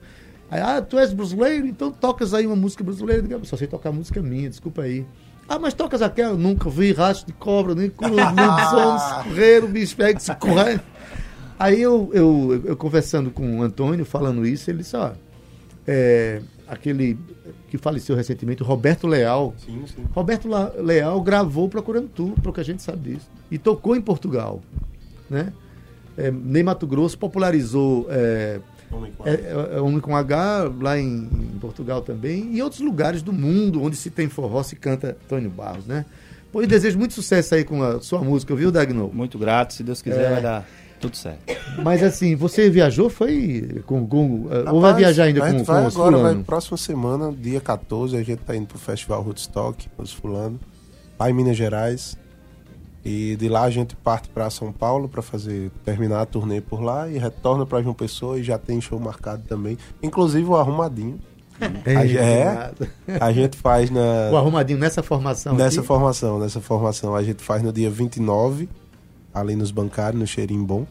Aí, 0.51 0.61
ah, 0.61 0.81
tu 0.81 0.99
és 0.99 1.13
brasileiro? 1.13 1.67
Então 1.67 1.91
tocas 1.93 2.33
aí 2.35 2.47
uma 2.47 2.57
música 2.57 2.83
brasileira. 2.83 3.25
Eu 3.29 3.39
"Ah, 3.39 3.45
Só 3.45 3.57
sei 3.57 3.67
tocar 3.67 3.93
música 3.93 4.21
minha, 4.23 4.49
desculpa 4.49 4.83
aí. 4.83 5.05
Ah, 5.49 5.59
mas 5.59 5.73
tocas 5.75 6.03
aquela? 6.03 6.37
Nunca 6.37 6.69
vi 6.69 6.93
rastro 6.93 7.27
de 7.27 7.33
cobra, 7.35 7.75
nem 7.75 7.89
com 7.91 8.07
lobisomem, 8.09 9.25
correr, 9.25 9.65
o 9.65 9.69
bicho 9.69 9.97
pega 9.97 10.19
se 10.21 10.35
corre. 10.37 10.81
Aí 11.59 11.81
eu, 11.83 12.11
eu, 12.13 12.63
eu 12.65 12.77
conversando 12.77 13.31
com 13.31 13.59
o 13.59 13.63
Antônio, 13.63 14.05
falando 14.05 14.47
isso, 14.47 14.71
ele 14.71 14.79
disse, 14.79 14.97
ó, 14.97 15.13
é, 15.87 16.41
aquele 16.69 17.19
que 17.69 17.77
faleceu 17.77 18.15
recentemente, 18.15 18.63
o 18.63 18.67
Roberto 18.67 19.07
Leal. 19.07 19.55
Sim, 19.65 19.83
sim. 19.87 20.05
Roberto 20.13 20.49
Leal 20.79 21.21
gravou 21.21 21.69
Procurando 21.69 22.09
Tu, 22.09 22.35
porque 22.43 22.61
a 22.61 22.65
gente 22.65 22.83
sabe 22.83 23.15
disso. 23.15 23.29
E 23.51 23.59
tocou 23.59 23.97
em 23.97 24.01
Portugal. 24.01 24.61
Né? 25.29 25.53
É, 26.17 26.31
Ney 26.31 26.63
Mato 26.63 26.87
Grosso 26.87 27.19
popularizou 27.19 28.07
é, 28.11 28.61
é, 29.25 29.31
é, 29.31 29.77
é 29.77 29.81
Homem 29.81 30.01
com 30.01 30.17
H 30.17 30.71
lá 30.81 30.99
em, 30.99 31.29
em 31.55 31.59
Portugal 31.61 32.03
também. 32.03 32.53
E 32.53 32.59
em 32.59 32.63
outros 32.63 32.81
lugares 32.81 33.23
do 33.23 33.33
mundo 33.33 33.83
onde 33.83 33.97
se 33.97 34.11
tem 34.11 34.29
forró, 34.29 34.63
se 34.63 34.77
canta 34.77 35.17
Antônio 35.25 35.51
Barros, 35.51 35.87
né? 35.87 36.05
Eu 36.53 36.67
desejo 36.67 36.99
muito 36.99 37.15
sucesso 37.15 37.55
aí 37.55 37.63
com 37.63 37.83
a 37.83 38.01
sua 38.01 38.21
música, 38.21 38.55
viu, 38.55 38.73
Dagno? 38.73 39.11
Muito 39.13 39.39
grato, 39.39 39.75
se 39.75 39.83
Deus 39.83 40.01
quiser 40.01 40.25
É. 40.25 40.31
vai 40.31 40.43
dar 40.43 40.67
tudo 40.99 41.17
certo. 41.17 41.41
Mas 41.83 42.03
assim, 42.03 42.35
você 42.37 42.69
viajou, 42.71 43.09
foi 43.09 43.83
com. 43.87 44.07
com 44.07 44.47
eh, 44.51 44.71
ou 44.71 44.81
vai 44.81 44.91
Rapaz, 44.91 44.97
viajar 44.97 45.25
ainda 45.25 45.41
a 45.43 45.47
com, 45.47 45.51
gente 45.53 45.67
com 45.67 45.73
vai 45.73 45.87
os 45.87 45.95
agora, 45.95 46.11
vai 46.13 46.21
fulanos? 46.21 46.47
próxima 46.47 46.77
semana, 46.77 47.33
dia 47.33 47.61
14, 47.61 48.17
a 48.17 48.23
gente 48.23 48.39
tá 48.41 48.55
indo 48.57 48.67
pro 48.67 48.79
Festival 48.79 49.23
Woodstock, 49.23 49.89
os 49.99 50.13
fulano, 50.13 50.59
lá 51.19 51.31
em 51.31 51.33
Minas 51.33 51.57
Gerais. 51.57 52.17
E 53.05 53.37
de 53.37 53.49
lá 53.49 53.63
a 53.63 53.71
gente 53.71 53.95
parte 53.97 54.29
para 54.29 54.51
São 54.51 54.73
Paulo 54.73 55.09
para 55.09 55.23
fazer 55.23 55.71
terminar 55.85 56.21
a 56.21 56.27
turnê 56.27 56.61
por 56.61 56.83
lá 56.83 57.09
e 57.09 57.17
retorna 57.17 57.65
para 57.65 57.81
João 57.81 57.95
Pessoa 57.95 58.39
e 58.39 58.43
já 58.43 58.59
tem 58.59 58.81
show 58.81 58.99
marcado 58.99 59.45
também, 59.49 59.79
inclusive 60.03 60.47
o 60.47 60.57
arrumadinho. 60.57 61.19
A 61.87 62.07
é, 62.07 62.73
a 63.21 63.33
gente 63.33 63.57
faz 63.57 63.91
na 63.91 64.31
O 64.33 64.37
arrumadinho 64.37 64.79
nessa 64.79 65.03
formação. 65.03 65.55
nessa 65.55 65.79
aqui? 65.81 65.87
formação, 65.87 66.39
nessa 66.39 66.61
formação 66.61 67.15
a 67.15 67.23
gente 67.23 67.43
faz 67.43 67.63
no 67.63 67.73
dia 67.73 67.89
29 67.91 68.69
ali 69.33 69.55
nos 69.57 69.71
bancários, 69.71 70.21
no 70.21 70.27
Cheirinho 70.27 70.65
Bom. 70.65 70.87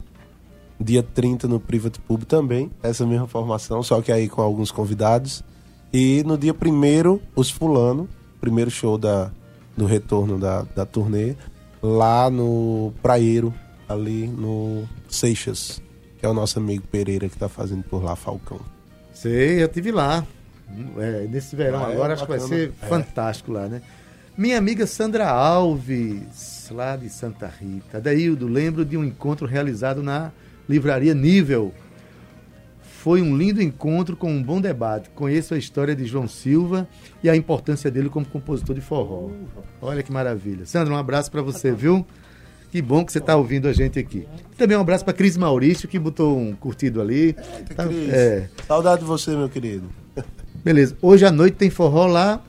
Dia 0.79 1.01
30 1.01 1.47
no 1.47 1.59
Private 1.59 1.99
Pub 2.01 2.23
também, 2.23 2.69
essa 2.83 3.05
mesma 3.05 3.27
formação, 3.27 3.81
só 3.81 3.99
que 4.01 4.11
aí 4.11 4.29
com 4.29 4.41
alguns 4.41 4.71
convidados. 4.71 5.43
E 5.91 6.23
no 6.25 6.37
dia 6.37 6.53
1 6.53 7.19
os 7.35 7.49
Fulano, 7.49 8.07
primeiro 8.39 8.69
show 8.69 8.95
da, 8.97 9.31
do 9.75 9.85
retorno 9.85 10.37
da, 10.37 10.61
da 10.75 10.85
turnê, 10.85 11.35
lá 11.81 12.29
no 12.29 12.93
Praieiro, 13.01 13.51
ali 13.89 14.27
no 14.27 14.83
Seixas, 15.09 15.81
que 16.19 16.25
é 16.25 16.29
o 16.29 16.33
nosso 16.33 16.59
amigo 16.59 16.83
Pereira 16.91 17.27
que 17.27 17.37
tá 17.37 17.49
fazendo 17.49 17.83
por 17.83 18.03
lá, 18.03 18.15
Falcão. 18.15 18.59
Sei, 19.13 19.63
eu 19.63 19.67
tive 19.67 19.91
lá. 19.91 20.23
É, 20.97 21.25
nesse 21.27 21.55
verão 21.55 21.85
Ah, 21.85 21.89
é? 21.89 21.93
agora, 21.93 22.13
acho 22.13 22.23
que 22.23 22.29
vai 22.29 22.39
ser 22.39 22.71
É. 22.81 22.85
fantástico 22.87 23.51
lá, 23.51 23.67
né? 23.67 23.81
Minha 24.37 24.57
amiga 24.59 24.85
Sandra 24.85 25.27
Alves, 25.29 26.69
lá 26.71 26.95
de 26.95 27.09
Santa 27.09 27.47
Rita. 27.47 27.99
Daíldo, 27.99 28.47
lembro 28.47 28.85
de 28.85 28.95
um 28.95 29.03
encontro 29.03 29.47
realizado 29.47 30.03
na 30.03 30.31
Livraria 30.69 31.13
Nível. 31.15 31.73
Foi 32.83 33.21
um 33.21 33.35
lindo 33.35 33.61
encontro 33.61 34.15
com 34.15 34.31
um 34.31 34.43
bom 34.43 34.61
debate. 34.61 35.09
Conheço 35.11 35.53
a 35.55 35.57
história 35.57 35.95
de 35.95 36.05
João 36.05 36.27
Silva 36.27 36.87
e 37.23 37.29
a 37.29 37.35
importância 37.35 37.89
dele 37.89 38.09
como 38.09 38.25
compositor 38.27 38.75
de 38.75 38.81
forró. 38.81 39.29
Olha 39.81 40.03
que 40.03 40.11
maravilha. 40.11 40.65
Sandra, 40.65 40.93
um 40.93 40.97
abraço 40.97 41.31
para 41.31 41.41
você, 41.41 41.71
viu? 41.71 42.05
Que 42.69 42.81
bom 42.81 43.03
que 43.05 43.11
você 43.11 43.17
está 43.19 43.35
ouvindo 43.35 43.67
a 43.67 43.73
gente 43.73 43.97
aqui. 43.97 44.27
Também 44.57 44.77
um 44.77 44.81
abraço 44.81 45.03
para 45.05 45.13
Cris 45.13 45.37
Maurício, 45.37 45.87
que 45.87 45.97
botou 45.97 46.37
um 46.37 46.53
curtido 46.53 47.01
ali. 47.01 47.33
Tá- 47.75 47.87
Cris. 47.87 48.09
é. 48.13 48.49
Saudade 48.67 49.01
de 49.01 49.07
você, 49.07 49.31
meu 49.35 49.49
querido. 49.49 49.89
Beleza. 50.63 50.95
Hoje 51.01 51.25
à 51.25 51.31
noite 51.31 51.55
tem 51.55 51.69
forró 51.69 52.05
lá 52.07 52.43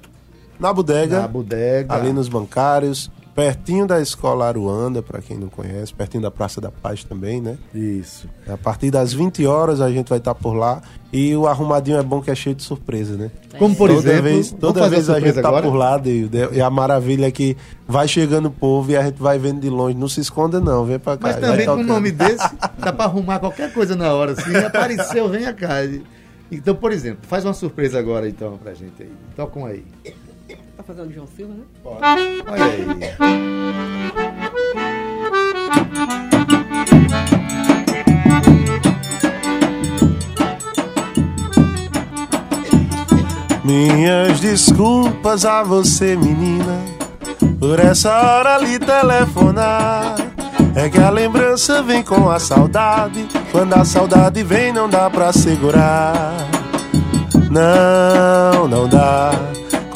Na 0.58 0.72
bodega, 0.72 1.20
na 1.20 1.28
bodega. 1.28 1.94
ali 1.94 2.12
nos 2.12 2.28
bancários, 2.28 3.10
pertinho 3.38 3.86
da 3.86 4.00
escola 4.00 4.48
Aruanda, 4.48 5.00
para 5.00 5.20
quem 5.22 5.38
não 5.38 5.48
conhece, 5.48 5.94
pertinho 5.94 6.24
da 6.24 6.30
Praça 6.30 6.60
da 6.60 6.72
Paz 6.72 7.04
também, 7.04 7.40
né? 7.40 7.56
Isso. 7.72 8.28
A 8.48 8.56
partir 8.56 8.90
das 8.90 9.12
20 9.12 9.46
horas 9.46 9.80
a 9.80 9.88
gente 9.92 10.08
vai 10.08 10.18
estar 10.18 10.34
por 10.34 10.54
lá 10.54 10.82
e 11.12 11.36
o 11.36 11.46
arrumadinho 11.46 11.98
é 11.98 12.02
bom 12.02 12.20
que 12.20 12.32
é 12.32 12.34
cheio 12.34 12.56
de 12.56 12.64
surpresa, 12.64 13.16
né? 13.16 13.30
Como 13.56 13.76
por 13.76 13.90
toda 13.90 14.00
exemplo, 14.00 14.22
vez, 14.24 14.50
toda 14.50 14.88
vez 14.88 15.08
a 15.08 15.14
a 15.14 15.20
gente 15.20 15.40
tá 15.40 15.46
agora? 15.46 15.64
por 15.64 15.74
lá, 15.74 15.96
Deildo, 15.96 16.36
e 16.52 16.60
a 16.60 16.68
maravilha 16.68 17.26
é 17.26 17.30
que 17.30 17.56
vai 17.86 18.08
chegando 18.08 18.46
o 18.46 18.50
povo 18.50 18.90
e 18.90 18.96
a 18.96 19.04
gente 19.04 19.22
vai 19.22 19.38
vendo 19.38 19.60
de 19.60 19.70
longe. 19.70 19.96
Não 19.96 20.08
se 20.08 20.20
esconda 20.20 20.60
não, 20.60 20.84
vem 20.84 20.98
pra 20.98 21.16
cá. 21.16 21.28
Mas 21.28 21.36
também 21.36 21.64
com 21.64 21.74
um 21.74 21.84
nome 21.84 22.10
desse, 22.10 22.44
dá 22.76 22.92
pra 22.92 23.04
arrumar 23.04 23.38
qualquer 23.38 23.72
coisa 23.72 23.94
na 23.94 24.12
hora. 24.12 24.34
Se 24.34 24.56
apareceu, 24.56 25.28
vem 25.28 25.44
cá. 25.54 25.76
Então, 26.50 26.74
por 26.74 26.90
exemplo, 26.90 27.20
faz 27.22 27.44
uma 27.44 27.54
surpresa 27.54 28.00
agora 28.00 28.28
então 28.28 28.58
pra 28.58 28.74
gente 28.74 29.00
aí. 29.00 29.12
Tocam 29.36 29.64
aí. 29.64 29.84
Tá 30.76 30.82
fazendo 30.82 31.12
João 31.12 31.26
Silva, 31.26 31.54
né? 31.54 31.64
Olha 32.46 32.64
aí. 32.64 32.86
Minhas 43.64 44.40
desculpas 44.40 45.44
a 45.44 45.62
você, 45.62 46.16
menina, 46.16 46.80
por 47.60 47.78
essa 47.78 48.10
hora 48.10 48.56
lhe 48.56 48.78
telefonar. 48.78 50.16
É 50.74 50.88
que 50.88 50.98
a 50.98 51.10
lembrança 51.10 51.82
vem 51.82 52.02
com 52.02 52.30
a 52.30 52.38
saudade. 52.38 53.26
Quando 53.52 53.74
a 53.74 53.84
saudade 53.84 54.42
vem, 54.42 54.72
não 54.72 54.88
dá 54.88 55.10
pra 55.10 55.32
segurar. 55.32 56.36
Não, 57.50 58.66
não 58.68 58.88
dá. 58.88 59.32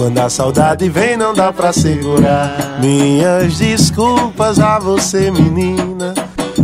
Quando 0.03 0.19
a 0.19 0.29
saudade 0.29 0.89
vem, 0.89 1.17
não 1.17 1.33
dá 1.33 1.53
pra 1.53 1.73
segurar. 1.73 2.81
Minhas 2.81 3.57
desculpas 3.57 4.59
a 4.59 4.77
você, 4.81 5.31
menina, 5.31 6.13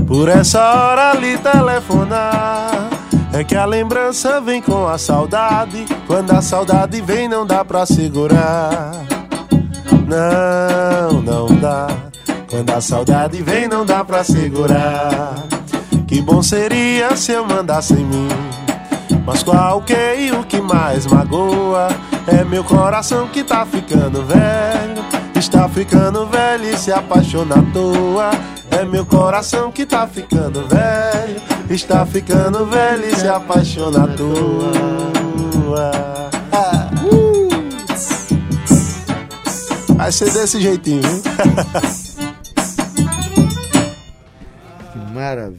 por 0.08 0.28
essa 0.28 0.58
hora 0.58 1.14
lhe 1.14 1.38
telefonar. 1.38 2.88
É 3.32 3.44
que 3.44 3.54
a 3.54 3.64
lembrança 3.64 4.40
vem 4.40 4.60
com 4.60 4.88
a 4.88 4.98
saudade. 4.98 5.86
Quando 6.08 6.32
a 6.32 6.42
saudade 6.42 7.00
vem, 7.00 7.28
não 7.28 7.46
dá 7.46 7.64
pra 7.64 7.86
segurar. 7.86 8.90
Não, 10.08 11.22
não 11.22 11.46
dá. 11.60 11.86
Quando 12.50 12.70
a 12.70 12.80
saudade 12.80 13.40
vem, 13.40 13.68
não 13.68 13.86
dá 13.86 14.04
pra 14.04 14.24
segurar. 14.24 15.44
Que 16.08 16.20
bom 16.20 16.42
seria 16.42 17.14
se 17.14 17.30
eu 17.30 17.46
mandasse 17.46 17.92
em 17.92 18.04
mim. 18.04 18.28
Mas 19.28 19.42
qual 19.42 19.82
que 19.82 19.92
é 19.92 20.32
o 20.32 20.42
que 20.42 20.58
mais 20.58 21.04
magoa? 21.04 21.88
É 22.26 22.42
meu 22.44 22.64
coração 22.64 23.28
que 23.28 23.44
tá 23.44 23.66
ficando 23.66 24.24
velho. 24.24 25.04
Está 25.34 25.68
ficando 25.68 26.26
velho 26.26 26.64
e 26.64 26.78
se 26.78 26.90
apaixona 26.90 27.56
à 27.56 27.62
toa. 27.70 28.30
É 28.70 28.86
meu 28.86 29.04
coração 29.04 29.70
que 29.70 29.84
tá 29.84 30.06
ficando 30.06 30.66
velho. 30.66 31.42
Está 31.68 32.06
ficando 32.06 32.64
velho 32.64 33.04
e 33.04 33.16
se 33.16 33.28
apaixona 33.28 34.04
à 34.04 34.08
toa. 34.08 35.90
Ah. 36.50 36.88
Vai 39.90 40.10
ser 40.10 40.32
desse 40.32 40.58
jeitinho, 40.58 41.02
viu? 41.02 41.22
Que 44.90 44.98
maravilha. 45.12 45.54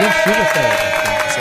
João 0.00 0.12
Silva, 0.24 0.44
cara. 0.52 0.91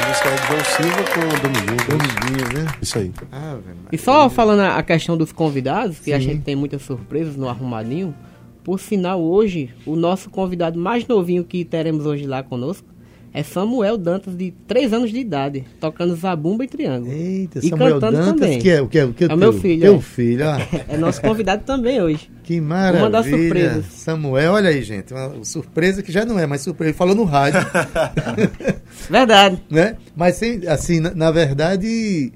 Música 0.07 0.29
é 0.29 0.35
de 0.35 0.47
João 0.47 0.63
Silva 0.65 1.03
com 1.13 1.19
o 1.19 1.41
Dominguinho. 1.41 1.87
Dominguinho, 1.89 2.53
né? 2.53 2.73
Isso 2.81 2.97
aí. 2.97 3.11
Ah. 3.31 3.57
E 3.91 3.97
só 3.97 4.29
falando 4.29 4.61
a 4.61 4.77
a 4.77 4.83
questão 4.83 5.15
dos 5.15 5.31
convidados, 5.31 5.99
que 5.99 6.11
a 6.11 6.19
Sim. 6.19 6.25
gente 6.25 6.41
tem 6.41 6.55
muitas 6.55 6.81
surpresas 6.81 7.35
no 7.35 7.47
Arrumadinho. 7.47 8.15
Por 8.63 8.79
sinal, 8.79 9.21
hoje, 9.21 9.73
o 9.85 9.95
nosso 9.95 10.29
convidado 10.29 10.79
mais 10.79 11.07
novinho 11.07 11.43
que 11.43 11.63
teremos 11.65 12.05
hoje 12.05 12.25
lá 12.25 12.43
conosco 12.43 12.90
é 13.33 13.43
Samuel 13.43 13.97
Dantas, 13.97 14.35
de 14.35 14.51
3 14.67 14.91
anos 14.93 15.09
de 15.09 15.17
idade, 15.19 15.63
tocando 15.79 16.13
zabumba 16.15 16.63
e 16.65 16.67
triângulo. 16.67 17.11
Eita, 17.13 17.59
E 17.59 17.69
Samuel 17.69 17.93
cantando 17.93 18.17
Dantas, 18.17 18.39
também. 18.41 18.59
que 18.59 18.69
é 18.69 18.81
o 18.81 18.87
que 18.87 18.99
é 18.99 19.05
o 19.05 19.13
que 19.13 19.23
É 19.23 19.33
o 19.33 19.37
meu 19.37 19.51
teu- 19.53 19.61
filho, 19.61 19.81
Teu 19.81 19.95
é. 19.95 19.99
filho, 20.01 20.49
ah. 20.49 20.57
É 20.89 20.97
nosso 20.97 21.21
convidado 21.21 21.63
também 21.63 22.01
hoje. 22.01 22.29
Que 22.43 22.59
maravilha. 22.59 23.03
Uma 23.03 23.09
das 23.09 23.25
surpresas. 23.27 23.85
Samuel, 23.85 24.51
olha 24.53 24.69
aí, 24.69 24.81
gente. 24.83 25.13
Uma 25.13 25.43
surpresa 25.45 26.03
que 26.03 26.11
já 26.11 26.25
não 26.25 26.37
é, 26.37 26.45
mas 26.45 26.61
surpresa. 26.61 26.89
Ele 26.89 26.97
falou 26.97 27.15
no 27.15 27.23
rádio. 27.23 27.59
Verdade. 29.09 29.61
né? 29.69 29.95
Mas 30.15 30.35
sem- 30.35 30.67
assim, 30.67 30.99
na, 30.99 31.13
na 31.13 31.31
verdade, 31.31 32.31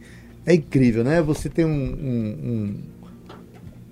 é 0.45 0.53
incrível, 0.53 1.03
né? 1.03 1.21
Você 1.21 1.49
tem 1.49 1.65
um, 1.65 1.69
um- 1.69 2.49
um 2.49 2.75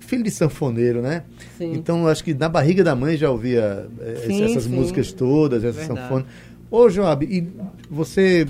filho 0.00 0.22
de 0.22 0.30
sanfoneiro, 0.30 1.00
né? 1.02 1.22
Sim. 1.58 1.72
Então, 1.74 2.06
acho 2.06 2.22
que 2.24 2.34
na 2.34 2.48
barriga 2.48 2.84
da 2.84 2.94
mãe 2.94 3.16
já 3.16 3.30
ouvia 3.30 3.86
eh, 4.00 4.22
Sim, 4.26 4.44
essas 4.44 4.64
sim. 4.64 4.70
músicas 4.70 5.12
todas, 5.12 5.64
essa 5.64 5.78
Verdade. 5.94 6.24
Ô, 6.74 6.90
Joab, 6.90 7.24
e 7.24 7.48
você, 7.88 8.48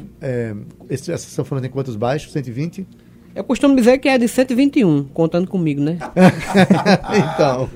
esse- 0.89 1.13
essa 1.13 1.29
sanfona 1.29 1.61
tem 1.61 1.69
quantos 1.69 1.95
baixos? 1.95 2.33
120? 2.33 2.87
Eu 3.35 3.45
costumo 3.45 3.77
dizer 3.77 3.99
que 3.99 4.09
é 4.09 4.17
de 4.17 4.27
121, 4.27 5.05
contando 5.05 5.47
comigo, 5.47 5.83
né? 5.83 5.99
então, 7.35 7.69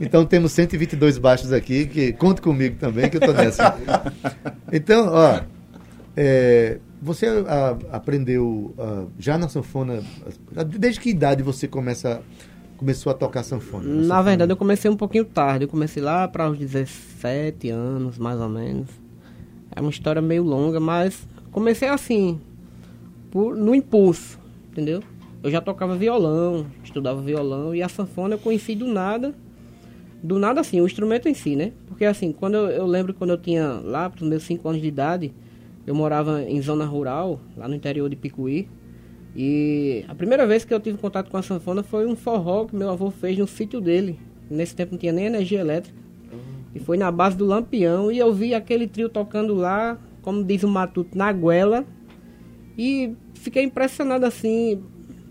então 0.00 0.24
temos 0.24 0.52
122 0.52 1.18
baixos 1.18 1.52
aqui, 1.52 1.84
que 1.86 2.12
conta 2.12 2.40
comigo 2.40 2.76
também, 2.78 3.10
que 3.10 3.16
eu 3.16 3.20
tô 3.20 3.32
nessa. 3.32 3.76
Então, 4.72 5.08
ó, 5.08 5.40
é, 6.16 6.78
você 7.02 7.26
ah, 7.48 7.76
aprendeu 7.90 8.72
ah, 8.78 9.04
já 9.18 9.36
na 9.36 9.48
sanfona, 9.48 10.00
desde 10.78 11.00
que 11.00 11.10
idade 11.10 11.42
você 11.42 11.66
começa, 11.66 12.22
começou 12.76 13.10
a 13.10 13.16
tocar 13.16 13.42
sanfona? 13.42 13.88
Na 13.88 14.02
sanfona? 14.02 14.22
verdade, 14.22 14.52
eu 14.52 14.56
comecei 14.56 14.88
um 14.88 14.96
pouquinho 14.96 15.24
tarde. 15.24 15.64
Eu 15.64 15.68
comecei 15.68 16.00
lá 16.00 16.28
para 16.28 16.48
os 16.48 16.56
17 16.56 17.68
anos, 17.70 18.16
mais 18.16 18.38
ou 18.40 18.48
menos. 18.48 19.07
É 19.78 19.80
uma 19.80 19.90
história 19.90 20.20
meio 20.20 20.42
longa, 20.42 20.80
mas 20.80 21.24
comecei 21.52 21.88
assim, 21.88 22.40
por, 23.30 23.56
no 23.56 23.72
impulso, 23.76 24.36
entendeu? 24.72 25.00
Eu 25.40 25.52
já 25.52 25.60
tocava 25.60 25.94
violão, 25.96 26.66
estudava 26.82 27.22
violão 27.22 27.72
e 27.72 27.80
a 27.80 27.88
sanfona 27.88 28.34
eu 28.34 28.40
conheci 28.40 28.74
do 28.74 28.88
nada. 28.88 29.32
Do 30.20 30.36
nada 30.36 30.62
assim, 30.62 30.80
o 30.80 30.84
instrumento 30.86 31.28
em 31.28 31.34
si, 31.34 31.54
né? 31.54 31.70
Porque 31.86 32.04
assim, 32.04 32.32
quando 32.32 32.56
eu, 32.56 32.70
eu 32.70 32.86
lembro 32.86 33.14
quando 33.14 33.30
eu 33.30 33.38
tinha 33.38 33.68
lá 33.84 34.10
para 34.10 34.20
os 34.20 34.28
meus 34.28 34.42
5 34.42 34.68
anos 34.68 34.82
de 34.82 34.88
idade, 34.88 35.32
eu 35.86 35.94
morava 35.94 36.42
em 36.42 36.60
zona 36.60 36.84
rural, 36.84 37.38
lá 37.56 37.68
no 37.68 37.76
interior 37.76 38.10
de 38.10 38.16
Picuí. 38.16 38.68
E 39.36 40.04
a 40.08 40.14
primeira 40.16 40.44
vez 40.44 40.64
que 40.64 40.74
eu 40.74 40.80
tive 40.80 40.98
contato 40.98 41.30
com 41.30 41.36
a 41.36 41.42
sanfona 41.42 41.84
foi 41.84 42.04
um 42.04 42.16
forró 42.16 42.64
que 42.64 42.74
meu 42.74 42.90
avô 42.90 43.12
fez 43.12 43.38
no 43.38 43.46
sítio 43.46 43.80
dele. 43.80 44.18
Nesse 44.50 44.74
tempo 44.74 44.90
não 44.90 44.98
tinha 44.98 45.12
nem 45.12 45.26
energia 45.26 45.60
elétrica. 45.60 46.07
E 46.78 46.84
foi 46.84 46.96
na 46.96 47.10
base 47.10 47.36
do 47.36 47.44
Lampião 47.44 48.10
e 48.12 48.18
eu 48.18 48.32
vi 48.32 48.54
aquele 48.54 48.86
trio 48.86 49.08
tocando 49.08 49.52
lá, 49.54 49.98
como 50.22 50.44
diz 50.44 50.62
o 50.62 50.68
Matuto, 50.68 51.18
na 51.18 51.32
goela. 51.32 51.84
E 52.76 53.12
fiquei 53.34 53.64
impressionado 53.64 54.24
assim 54.24 54.80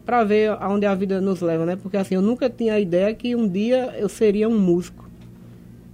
para 0.06 0.24
ver 0.24 0.50
aonde 0.60 0.86
a 0.86 0.94
vida 0.94 1.22
nos 1.22 1.42
leva, 1.42 1.66
né? 1.66 1.78
Porque 1.78 1.96
assim, 1.96 2.16
eu 2.16 2.22
nunca 2.22 2.50
tinha 2.50 2.74
a 2.74 2.80
ideia 2.80 3.14
que 3.14 3.34
um 3.36 3.48
dia 3.48 3.96
eu 3.98 4.10
seria 4.10 4.48
um 4.50 4.60
músico. 4.60 5.10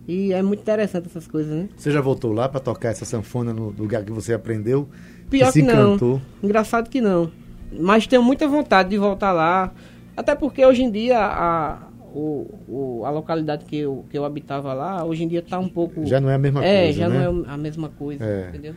E 0.08 0.34
é 0.34 0.42
muito 0.42 0.62
interessante 0.62 1.08
essas 1.08 1.28
coisas, 1.28 1.54
né? 1.54 1.70
Você 1.78 1.92
já 1.92 2.02
voltou 2.02 2.34
lá 2.34 2.50
para 2.50 2.60
tocar 2.60 2.90
essa 2.90 3.06
sanfona 3.06 3.54
no 3.54 3.70
lugar 3.70 4.04
que 4.04 4.12
você 4.12 4.34
aprendeu? 4.34 4.90
Pior 5.30 5.52
se 5.52 5.62
que, 5.62 5.68
não. 5.68 5.94
encantou? 5.94 6.22
Engraçado 6.42 6.90
que 6.90 7.00
não. 7.00 7.32
Mas 7.80 8.06
tenho 8.06 8.22
muita 8.22 8.48
vontade 8.48 8.90
de 8.90 8.98
voltar 8.98 9.32
lá. 9.32 9.72
Até 10.18 10.36
porque 10.36 10.66
hoje 10.66 10.84
em 10.84 10.92
dia 10.92 11.20
a- 11.20 11.88
o, 12.14 12.60
o, 12.68 13.06
a 13.06 13.10
localidade 13.10 13.66
que 13.66 13.78
eu, 13.78 14.06
que 14.10 14.18
eu 14.18 14.24
habitava 14.24 14.74
lá, 14.74 15.04
hoje 15.04 15.24
em 15.24 15.28
dia 15.28 15.40
está 15.40 15.60
um 15.60 15.68
pouco. 15.68 16.06
Já 16.06 16.22
não 16.22 16.30
é 16.30 16.36
a 16.36 16.38
mesma 16.38 16.64
é, 16.64 16.84
coisa. 16.84 17.00
já 17.00 17.10
né? 17.10 17.26
não 17.28 17.46
é 17.46 17.54
a 17.54 17.58
mesma 17.58 17.90
coisa, 17.90 18.24
É. 18.24 18.50
entendeu? 18.50 18.74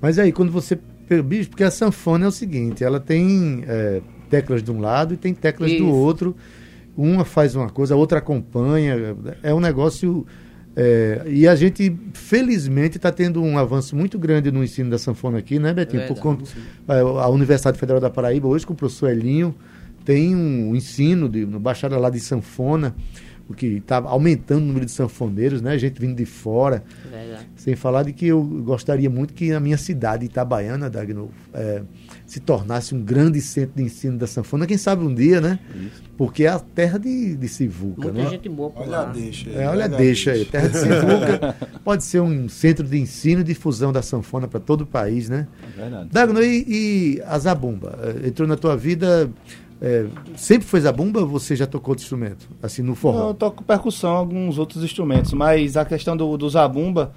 Mas 0.00 0.18
aí, 0.18 0.32
quando 0.32 0.52
você. 0.52 0.78
Bicho, 1.24 1.50
porque 1.50 1.64
a 1.64 1.70
sanfona 1.70 2.26
é 2.26 2.28
o 2.28 2.32
seguinte: 2.32 2.84
ela 2.84 3.00
tem 3.00 3.64
é, 3.66 4.00
teclas 4.28 4.62
de 4.62 4.70
um 4.70 4.80
lado 4.80 5.14
e 5.14 5.16
tem 5.16 5.32
teclas 5.34 5.70
do 5.70 5.76
Isso. 5.76 5.86
outro. 5.86 6.36
Uma 6.96 7.24
faz 7.24 7.56
uma 7.56 7.68
coisa, 7.70 7.94
a 7.94 7.96
outra 7.96 8.18
acompanha. 8.18 9.16
É 9.42 9.52
um 9.52 9.60
negócio. 9.60 10.24
é, 10.76 11.22
e 11.26 11.48
a 11.48 11.54
gente, 11.56 11.96
felizmente, 12.12 12.98
está 12.98 13.10
tendo 13.10 13.42
um 13.42 13.58
avanço 13.58 13.96
muito 13.96 14.18
grande 14.18 14.50
no 14.52 14.62
ensino 14.62 14.90
da 14.90 14.98
sanfona 14.98 15.38
aqui, 15.38 15.58
né, 15.58 15.72
Betinho? 15.72 16.02
Por 16.06 16.14
Verdade, 16.14 16.20
conta, 16.20 16.44
a 16.86 17.24
a 17.24 17.28
Universidade 17.28 17.78
Federal 17.78 18.00
da 18.00 18.10
Paraíba, 18.10 18.46
hoje 18.46 18.66
com 18.66 18.72
o 18.72 18.76
professor 18.76 19.10
Elinho, 19.10 19.54
tem 20.04 20.34
um 20.34 20.74
ensino 20.74 21.28
de, 21.28 21.46
no 21.46 21.58
bacharelado 21.58 22.14
de 22.14 22.20
sanfona, 22.22 22.94
o 23.46 23.52
que 23.52 23.66
está 23.66 23.98
aumentando 23.98 24.62
o 24.62 24.66
número 24.66 24.86
de 24.86 24.90
sanfoneiros, 24.90 25.60
né? 25.60 25.76
Gente 25.78 26.00
vindo 26.00 26.16
de 26.16 26.24
fora. 26.24 26.82
Verdade. 27.10 27.46
Sem 27.56 27.76
falar 27.76 28.02
de 28.04 28.12
que 28.14 28.26
eu 28.26 28.42
gostaria 28.42 29.10
muito 29.10 29.34
que 29.34 29.52
a 29.52 29.60
minha 29.60 29.76
cidade, 29.76 30.24
Itabaiana, 30.24 30.88
Dagno, 30.88 31.30
eh, 31.52 31.82
se 32.26 32.40
tornasse 32.40 32.94
um 32.94 33.02
grande 33.02 33.42
centro 33.42 33.76
de 33.76 33.82
ensino 33.82 34.16
da 34.16 34.26
sanfona. 34.26 34.66
Quem 34.66 34.78
sabe 34.78 35.04
um 35.04 35.14
dia, 35.14 35.42
né? 35.42 35.58
Porque 36.16 36.44
é 36.44 36.48
a 36.48 36.58
terra 36.58 36.98
de, 36.98 37.36
de 37.36 37.46
Sivuca, 37.48 38.04
Muita 38.04 38.22
né? 38.22 38.30
gente 38.30 38.48
boa 38.48 38.70
por 38.70 38.80
Olha 38.82 38.96
a 38.96 39.02
lá. 39.02 39.12
deixa 39.12 39.50
aí. 39.50 39.56
É, 39.56 39.68
olha, 39.68 39.88
deixa 39.90 40.32
aí. 40.32 40.44
Terra 40.46 40.68
de 40.68 40.78
Sivuca 40.78 41.56
pode 41.84 42.02
ser 42.02 42.20
um 42.20 42.48
centro 42.48 42.86
de 42.88 42.98
ensino 42.98 43.42
e 43.42 43.44
difusão 43.44 43.92
da 43.92 44.00
sanfona 44.00 44.48
para 44.48 44.60
todo 44.60 44.82
o 44.82 44.86
país, 44.86 45.28
né? 45.28 45.46
É 45.62 45.80
verdade. 45.82 46.08
Dagno, 46.10 46.42
e, 46.42 46.64
e 46.66 47.22
a 47.26 47.38
zabumba? 47.38 47.98
Eh, 48.24 48.28
Entrou 48.28 48.48
na 48.48 48.56
tua 48.56 48.74
vida... 48.74 49.30
eh, 49.80 50.06
sempre 50.36 50.66
foi 50.66 50.80
zabumba 50.80 51.20
ou 51.20 51.26
você 51.26 51.54
já 51.56 51.66
tocou 51.66 51.92
outro 51.92 52.02
instrumento? 52.02 52.48
Assim, 52.62 52.82
no 52.82 52.94
forró? 52.94 53.28
Eu 53.28 53.34
toco 53.34 53.62
percussão, 53.64 54.14
alguns 54.14 54.58
outros 54.58 54.82
instrumentos, 54.82 55.32
mas 55.32 55.76
a 55.76 55.84
questão 55.84 56.16
do, 56.16 56.36
do 56.36 56.48
zabumba 56.48 57.12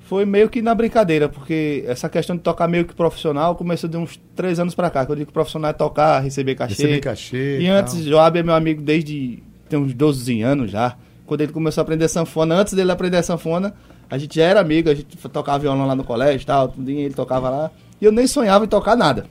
foi 0.00 0.24
meio 0.24 0.48
que 0.48 0.62
na 0.62 0.74
brincadeira, 0.74 1.28
porque 1.28 1.84
essa 1.86 2.08
questão 2.08 2.36
de 2.36 2.42
tocar 2.42 2.68
meio 2.68 2.84
que 2.84 2.94
profissional 2.94 3.56
começou 3.56 3.90
de 3.90 3.96
uns 3.96 4.20
três 4.36 4.60
anos 4.60 4.74
pra 4.74 4.88
cá, 4.88 5.04
que 5.04 5.10
eu 5.10 5.16
digo 5.16 5.26
que 5.26 5.32
profissional 5.32 5.70
é 5.70 5.74
tocar, 5.74 6.20
receber 6.20 6.54
cachê. 6.54 6.74
Receber 6.74 7.00
cachê 7.00 7.58
E 7.60 7.66
antes, 7.66 7.94
tal. 7.94 8.02
Joab 8.02 8.38
é 8.38 8.42
meu 8.42 8.54
amigo 8.54 8.80
desde 8.82 9.42
tem 9.68 9.78
uns 9.78 9.92
12 9.92 10.42
anos 10.42 10.70
já. 10.70 10.96
Quando 11.26 11.40
ele 11.40 11.52
começou 11.52 11.80
a 11.80 11.82
aprender 11.82 12.06
sanfona, 12.06 12.54
antes 12.54 12.72
dele 12.72 12.92
aprender 12.92 13.20
sanfona, 13.24 13.74
a 14.08 14.16
gente 14.16 14.36
já 14.36 14.44
era 14.44 14.60
amigo, 14.60 14.88
a 14.88 14.94
gente 14.94 15.16
tocava 15.28 15.58
violão 15.58 15.86
lá 15.86 15.96
no 15.96 16.04
colégio 16.04 16.44
e 16.44 16.46
tal, 16.46 16.72
ele 16.86 17.14
tocava 17.14 17.50
lá. 17.50 17.70
E 18.00 18.04
eu 18.04 18.12
nem 18.12 18.28
sonhava 18.28 18.64
em 18.64 18.68
tocar 18.68 18.96
nada. 18.96 19.26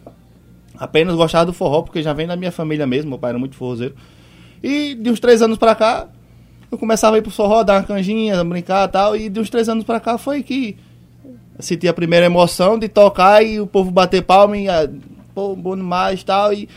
Apenas 0.79 1.15
gostava 1.15 1.45
do 1.45 1.53
forró, 1.53 1.81
porque 1.81 2.01
já 2.01 2.13
vem 2.13 2.27
da 2.27 2.35
minha 2.35 2.51
família 2.51 2.85
mesmo, 2.87 3.09
meu 3.09 3.19
pai 3.19 3.31
era 3.31 3.39
muito 3.39 3.55
forrozeiro. 3.55 3.95
E 4.63 4.95
de 4.95 5.09
uns 5.09 5.19
três 5.19 5.41
anos 5.41 5.57
pra 5.57 5.75
cá, 5.75 6.07
eu 6.71 6.77
começava 6.77 7.15
a 7.15 7.19
ir 7.19 7.21
pro 7.21 7.31
forró, 7.31 7.63
dar 7.63 7.75
uma 7.75 7.83
canjinha, 7.83 8.43
brincar 8.43 8.87
e 8.87 8.91
tal. 8.91 9.15
E 9.15 9.29
de 9.29 9.39
uns 9.39 9.49
três 9.49 9.69
anos 9.69 9.83
pra 9.83 9.99
cá 9.99 10.17
foi 10.17 10.41
que 10.43 10.75
senti 11.59 11.87
a 11.87 11.93
primeira 11.93 12.25
emoção 12.25 12.77
de 12.77 12.87
tocar 12.89 13.43
e 13.43 13.59
o 13.59 13.67
povo 13.67 13.91
bater 13.91 14.21
palma 14.23 14.57
e 14.57 14.67
ah, 14.67 14.89
pô, 15.33 15.55
bom 15.55 15.75
demais 15.75 16.21
e 16.21 16.25
tal. 16.25 16.51
E 16.53 16.67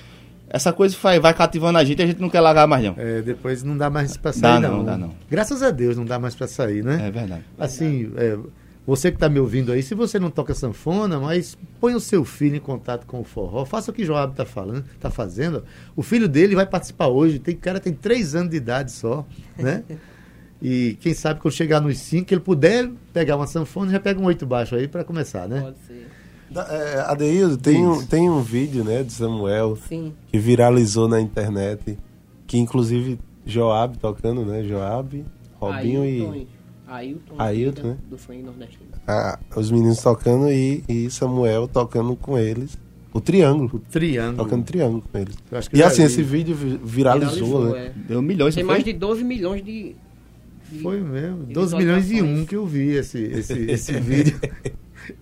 essa 0.51 0.73
coisa 0.73 0.97
vai, 1.03 1.19
vai 1.19 1.35
cativando 1.35 1.79
a 1.79 1.85
gente 1.85 1.99
e 2.01 2.03
a 2.03 2.07
gente 2.07 2.21
não 2.21 2.29
quer 2.31 2.41
largar 2.41 2.67
mais 2.67 2.85
não. 2.85 2.95
É, 2.97 3.23
depois 3.23 3.63
não 3.63 3.77
dá 3.77 3.91
mais 3.91 4.17
pra 4.17 4.31
Dá 4.31 4.37
sair, 4.37 4.61
não, 4.61 4.79
não. 4.79 4.85
dá 4.85 4.97
não. 4.97 5.11
Graças 5.31 5.63
a 5.63 5.71
Deus 5.71 5.97
não 5.97 6.05
dá 6.05 6.19
mais 6.19 6.35
pra 6.35 6.47
sair, 6.47 6.85
né? 6.85 7.07
É 7.07 7.11
verdade. 7.11 7.43
Assim, 7.59 8.11
é, 8.17 8.39
você 8.89 9.11
que 9.11 9.17
está 9.17 9.29
me 9.29 9.39
ouvindo 9.39 9.71
aí, 9.71 9.83
se 9.83 9.95
você 9.95 10.19
não 10.19 10.31
toca 10.31 10.55
sanfona, 10.55 11.21
mas 11.21 11.59
põe 11.79 11.95
o 11.95 12.01
seu 12.01 12.25
filho 12.25 12.57
em 12.57 12.61
contato 12.61 13.07
com 13.07 13.21
o 13.21 13.25
forró, 13.25 13.67
faça 13.67 13.91
o 13.91 13.95
que 13.95 14.03
Joab 14.03 14.33
está 14.33 14.47
falando, 14.47 14.83
tá 14.99 15.11
fazendo. 15.11 15.63
O 15.95 16.03
filho 16.03 16.27
dele 16.27 16.55
vai 16.55 16.65
participar 16.67 17.09
hoje, 17.09 17.39
tem 17.39 17.55
o 17.55 17.59
cara 17.59 17.79
tem 17.79 17.93
três 17.93 18.35
anos 18.35 18.51
de 18.51 18.57
idade 18.57 18.91
só, 18.91 19.27
né? 19.59 19.85
E 20.61 20.97
quem 21.01 21.15
sabe 21.15 21.39
quando 21.39 21.55
chegar 21.55 21.81
nos 21.81 21.99
cinco, 21.99 22.35
ele 22.35 22.41
puder 22.41 22.91
pegar 23.13 23.37
uma 23.37 23.47
sanfona, 23.47 23.93
já 23.93 24.01
pega 24.01 24.19
um 24.19 24.25
oito 24.25 24.45
baixo 24.45 24.75
aí 24.75 24.89
para 24.89 25.05
começar, 25.05 25.47
né? 25.49 25.61
Pode 25.61 25.77
ser. 25.87 26.09
Da- 26.51 26.67
É, 26.69 27.01
Adeildo, 27.03 27.57
tem 27.59 27.87
um, 27.87 28.05
tem 28.05 28.29
um 28.29 28.41
vídeo, 28.43 28.83
né, 28.83 29.05
de 29.05 29.13
Samuel 29.13 29.77
Sim. 29.89 30.13
que 30.27 30.37
viralizou 30.37 31.07
na 31.07 31.21
internet, 31.21 31.97
que 32.45 32.59
inclusive 32.59 33.21
Joab 33.47 33.99
tocando, 33.99 34.45
né, 34.45 34.65
Joab, 34.65 35.25
Robinho 35.61 36.03
Ailton, 36.03 36.35
e 36.35 36.49
Ailton, 36.89 37.35
Ailton, 37.39 37.83
né? 37.89 37.97
Do 38.09 38.19
swing 38.19 38.43
nordestino. 38.43 38.87
ah, 39.07 39.39
os 39.55 39.71
meninos 39.71 40.01
tocando 40.03 40.51
e, 40.51 40.83
e 40.89 41.11
Samuel 41.11 41.69
tocando 41.69 42.17
com 42.17 42.39
eles, 42.39 42.79
o 43.13 43.21
triângulo, 43.21 43.83
Triângulo. 43.91 44.37
tocando 44.45 44.65
triângulo 44.65 45.03
com 45.11 45.19
eles. 45.19 45.35
Eu 45.51 45.59
acho 45.59 45.71
que 45.71 45.77
E 45.77 45.83
assim, 45.83 46.03
vi. 46.03 46.07
esse 46.07 46.23
vídeo 46.23 46.55
vi- 46.55 46.81
viralizou, 46.83 47.71
né? 47.73 47.87
é. 47.87 47.93
Deu 48.09 48.23
milhões, 48.23 48.55
Tem 48.55 48.65
mais 48.65 48.83
foi? 48.83 48.93
de 48.93 48.99
12 48.99 49.25
milhões 49.25 49.65
de. 49.65 49.95
de- 50.71 50.79
Foi 50.81 51.01
mesmo, 51.01 51.45
de 51.47 51.53
12 51.55 51.77
milhões 51.77 52.11
e 52.11 52.23
um 52.23 52.45
que 52.45 52.55
eu 52.57 52.67
vi 52.67 52.91
esse, 52.93 53.19
esse, 53.23 53.59
esse 53.71 53.93
vídeo. 54.01 54.39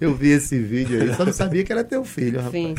Eu 0.00 0.14
vi 0.14 0.30
esse 0.30 0.58
vídeo 0.58 1.00
aí, 1.00 1.14
só 1.14 1.24
não 1.24 1.32
sabia 1.32 1.62
que 1.62 1.70
era 1.72 1.84
teu 1.84 2.04
filho, 2.04 2.40
rapaz. 2.40 2.52
Sim. 2.52 2.74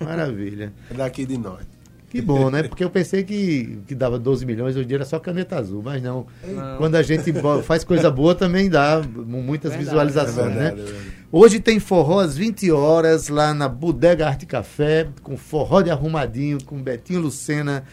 Maravilha. 0.00 0.72
É 0.90 0.94
daqui 0.94 1.24
de 1.24 1.38
nós. 1.38 1.64
Que 2.12 2.20
bom, 2.20 2.50
né? 2.50 2.62
Porque 2.62 2.84
eu 2.84 2.90
pensei 2.90 3.24
que, 3.24 3.78
que 3.86 3.94
dava 3.94 4.18
12 4.18 4.44
milhões, 4.44 4.76
hoje 4.76 4.84
em 4.84 4.88
dia 4.88 4.98
era 4.98 5.04
só 5.04 5.18
caneta 5.18 5.56
azul, 5.56 5.80
mas 5.82 6.02
não. 6.02 6.26
Não. 6.46 6.76
Quando 6.76 6.94
a 6.96 7.02
gente 7.02 7.32
faz 7.64 7.82
coisa 7.84 8.10
boa 8.10 8.34
também 8.34 8.68
dá 8.68 9.00
mu- 9.02 9.42
muitas 9.42 9.70
Verdade, 9.72 9.88
visualizações, 9.88 10.54
é 10.56 10.58
verdade, 10.60 10.82
né? 10.82 10.88
é. 11.08 11.22
Hoje 11.32 11.58
tem 11.58 11.80
forró 11.80 12.20
às 12.20 12.36
20 12.36 12.70
horas 12.70 13.28
lá 13.28 13.54
na 13.54 13.66
Bodega 13.66 14.28
Arte 14.28 14.44
Café, 14.44 15.08
com 15.22 15.36
forró 15.38 15.80
de 15.80 15.90
arrumadinho, 15.90 16.58
com 16.66 16.76
Betinho 16.82 17.20
Lucena, 17.20 17.84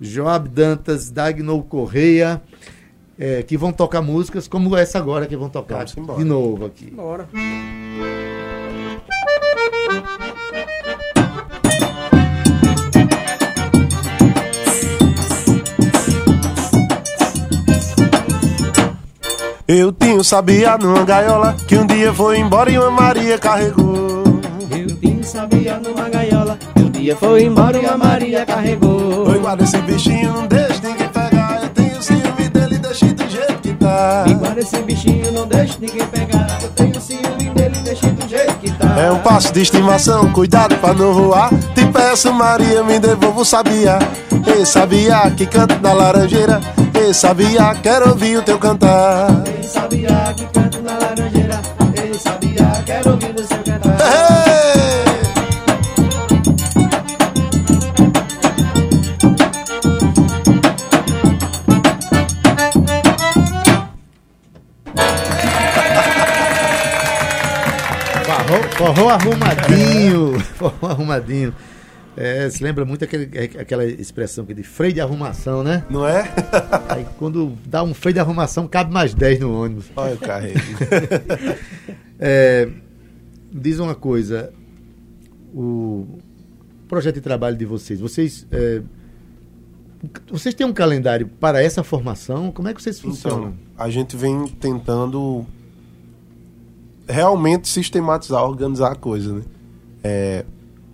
Joab 0.00 0.48
Dantas, 0.48 1.10
Dagno 1.10 1.62
Correia, 1.62 2.40
eh, 3.18 3.42
que 3.42 3.56
vão 3.58 3.72
tocar 3.72 4.00
músicas 4.00 4.48
como 4.48 4.74
essa 4.74 4.98
agora 4.98 5.26
que 5.26 5.36
vão 5.36 5.50
tocar 5.50 5.84
de 5.84 6.24
novo 6.24 6.64
aqui. 6.64 6.90
Bora. 6.90 7.28
Eu 19.68 19.90
tinha 19.90 20.14
um 20.14 20.22
sabiá 20.22 20.78
numa 20.78 21.04
gaiola 21.04 21.56
que 21.66 21.76
um 21.76 21.84
dia 21.84 22.12
foi 22.12 22.38
embora 22.38 22.70
e 22.70 22.78
uma 22.78 22.88
Maria 22.88 23.36
carregou. 23.36 24.22
Eu 24.70 24.96
tinha 24.96 25.22
sabia 25.24 25.76
numa 25.80 26.08
gaiola. 26.08 26.56
que 26.76 26.82
Um 26.82 26.90
dia 26.90 27.16
foi 27.16 27.42
embora 27.42 27.76
e 27.76 27.84
a 27.84 27.96
Maria 27.96 28.46
carregou. 28.46 29.28
Oi, 29.28 29.38
guarda 29.40 29.64
esse 29.64 29.78
bichinho, 29.78 30.32
não 30.32 30.46
deixa 30.46 30.80
ninguém 30.84 31.08
pegar. 31.08 31.62
Eu 31.64 31.68
tenho 31.70 32.00
ciúme 32.00 32.48
dele, 32.48 32.78
deixa 32.78 33.06
do 33.12 33.28
jeito 33.28 33.54
que 33.60 33.72
tá. 33.72 34.24
Igual 34.28 34.56
esse 34.56 34.80
bichinho, 34.82 35.32
não 35.32 35.48
deixa 35.48 35.76
ninguém 35.80 36.06
pegar. 36.06 36.58
É 38.96 39.12
um 39.12 39.18
passo 39.18 39.52
de 39.52 39.60
estimação, 39.60 40.32
cuidado 40.32 40.74
pra 40.76 40.94
não 40.94 41.12
voar. 41.12 41.50
Te 41.74 41.84
peço, 41.86 42.32
Maria, 42.32 42.82
me 42.82 42.98
devolva 42.98 43.42
o 43.42 43.44
sabiá. 43.44 43.98
Ei, 44.46 44.64
sabiá 44.64 45.30
que 45.30 45.44
canta 45.46 45.78
na 45.78 45.92
laranjeira. 45.92 46.60
Ei, 46.94 47.12
sabiá, 47.12 47.74
quero 47.74 48.08
ouvir 48.08 48.38
o 48.38 48.42
teu 48.42 48.58
cantar. 48.58 49.42
Ele 49.46 49.62
sabia 49.62 50.34
que 50.34 50.46
canto 50.46 50.80
na 50.82 50.92
laranjeira. 50.92 51.35
Forró, 69.06 69.10
arrumadinho. 69.10 70.40
Forró 70.56 70.88
arrumadinho. 70.90 71.54
É, 72.16 72.48
se 72.48 72.64
lembra 72.64 72.84
muito 72.84 73.04
aquele, 73.04 73.28
é, 73.34 73.44
aquela 73.60 73.84
expressão 73.84 74.44
que 74.44 74.54
de 74.54 74.62
freio 74.62 74.92
de 74.92 75.00
arrumação, 75.00 75.62
né? 75.62 75.84
Não 75.88 76.06
é? 76.08 76.22
Aí 76.88 77.06
quando 77.18 77.56
dá 77.66 77.82
um 77.84 77.94
freio 77.94 78.14
de 78.14 78.20
arrumação, 78.20 78.66
cabe 78.66 78.92
mais 78.92 79.14
10 79.14 79.40
no 79.40 79.62
ônibus. 79.62 79.86
Olha 79.94 80.14
o 80.14 80.18
carrego. 80.18 80.58
É, 82.18 82.66
diz 83.52 83.78
uma 83.78 83.94
coisa, 83.94 84.50
o 85.52 86.18
projeto 86.88 87.16
de 87.16 87.20
trabalho 87.20 87.54
de 87.54 87.66
vocês, 87.66 88.00
vocês 88.00 88.46
é, 88.50 88.80
vocês 90.30 90.54
têm 90.54 90.66
um 90.66 90.72
calendário 90.72 91.28
para 91.28 91.62
essa 91.62 91.84
formação? 91.84 92.50
Como 92.50 92.68
é 92.68 92.72
que 92.72 92.80
vocês 92.80 92.98
funcionam? 92.98 93.48
Então, 93.48 93.54
a 93.76 93.90
gente 93.90 94.16
vem 94.16 94.48
tentando 94.48 95.44
realmente 97.08 97.68
sistematizar, 97.68 98.44
organizar 98.44 98.92
a 98.92 98.96
coisa, 98.96 99.32
né? 99.32 99.42
É, 100.02 100.44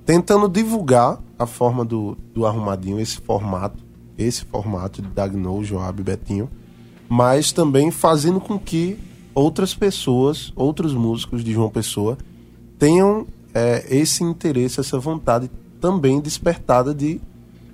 tentando 0.05 0.48
divulgar 0.48 1.18
a 1.38 1.46
forma 1.46 1.85
do, 1.85 2.16
do 2.35 2.46
arrumadinho, 2.46 3.01
esse 3.01 3.18
formato, 3.18 3.83
esse 4.16 4.44
formato 4.44 5.03
de 5.03 5.09
Dagno, 5.09 5.62
Joab 5.64 6.03
Betinho, 6.03 6.48
mas 7.09 7.53
também 7.53 7.90
fazendo 7.90 8.40
com 8.40 8.59
que 8.59 8.98
outras 9.35 9.75
pessoas, 9.75 10.53
outros 10.55 10.94
músicos 10.94 11.42
de 11.42 11.53
João 11.53 11.70
Pessoa, 11.70 12.16
tenham 12.79 13.27
é, 13.55 13.85
esse 13.90 14.22
interesse, 14.22 14.81
essa 14.81 14.98
vontade 14.98 15.51
também 15.81 16.20
despertada 16.20 16.94
de, 16.94 17.20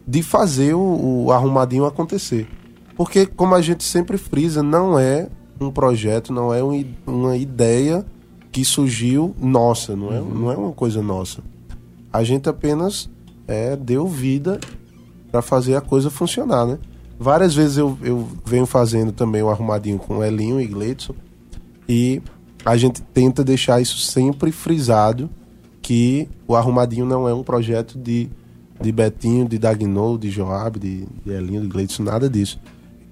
de 0.06 0.22
fazer 0.22 0.74
o, 0.74 1.24
o 1.24 1.32
arrumadinho 1.32 1.84
acontecer. 1.84 2.48
Porque, 2.96 3.26
como 3.26 3.54
a 3.54 3.60
gente 3.60 3.84
sempre 3.84 4.18
frisa, 4.18 4.62
não 4.62 4.98
é 4.98 5.28
um 5.60 5.70
projeto, 5.70 6.32
não 6.32 6.52
é 6.52 6.62
um 6.62 6.84
uma 7.06 7.36
ideia 7.36 8.04
que 8.50 8.64
surgiu 8.64 9.34
nossa, 9.40 9.94
não 9.94 10.12
é, 10.12 10.20
não 10.20 10.50
é 10.50 10.56
uma 10.56 10.72
coisa 10.72 11.02
nossa. 11.02 11.42
A 12.12 12.24
gente 12.24 12.48
apenas 12.48 13.08
é, 13.46 13.76
deu 13.76 14.06
vida 14.06 14.58
para 15.30 15.42
fazer 15.42 15.76
a 15.76 15.80
coisa 15.80 16.10
funcionar, 16.10 16.66
né? 16.66 16.78
Várias 17.18 17.54
vezes 17.54 17.76
eu, 17.76 17.98
eu 18.02 18.28
venho 18.44 18.64
fazendo 18.64 19.12
também 19.12 19.42
o 19.42 19.50
arrumadinho 19.50 19.98
com 19.98 20.22
Elinho 20.22 20.60
e 20.60 20.66
Gleidson 20.66 21.14
e 21.88 22.22
a 22.64 22.76
gente 22.76 23.02
tenta 23.02 23.42
deixar 23.42 23.80
isso 23.80 23.98
sempre 23.98 24.52
frisado 24.52 25.28
que 25.82 26.28
o 26.46 26.54
arrumadinho 26.54 27.06
não 27.06 27.28
é 27.28 27.34
um 27.34 27.42
projeto 27.42 27.98
de, 27.98 28.28
de 28.80 28.92
Betinho, 28.92 29.48
de 29.48 29.58
Dagnol, 29.58 30.18
de 30.18 30.30
Joab, 30.30 30.78
de, 30.78 31.06
de 31.24 31.32
Elinho, 31.32 31.62
de 31.62 31.68
Gleidson, 31.68 32.04
nada 32.04 32.28
disso. 32.28 32.60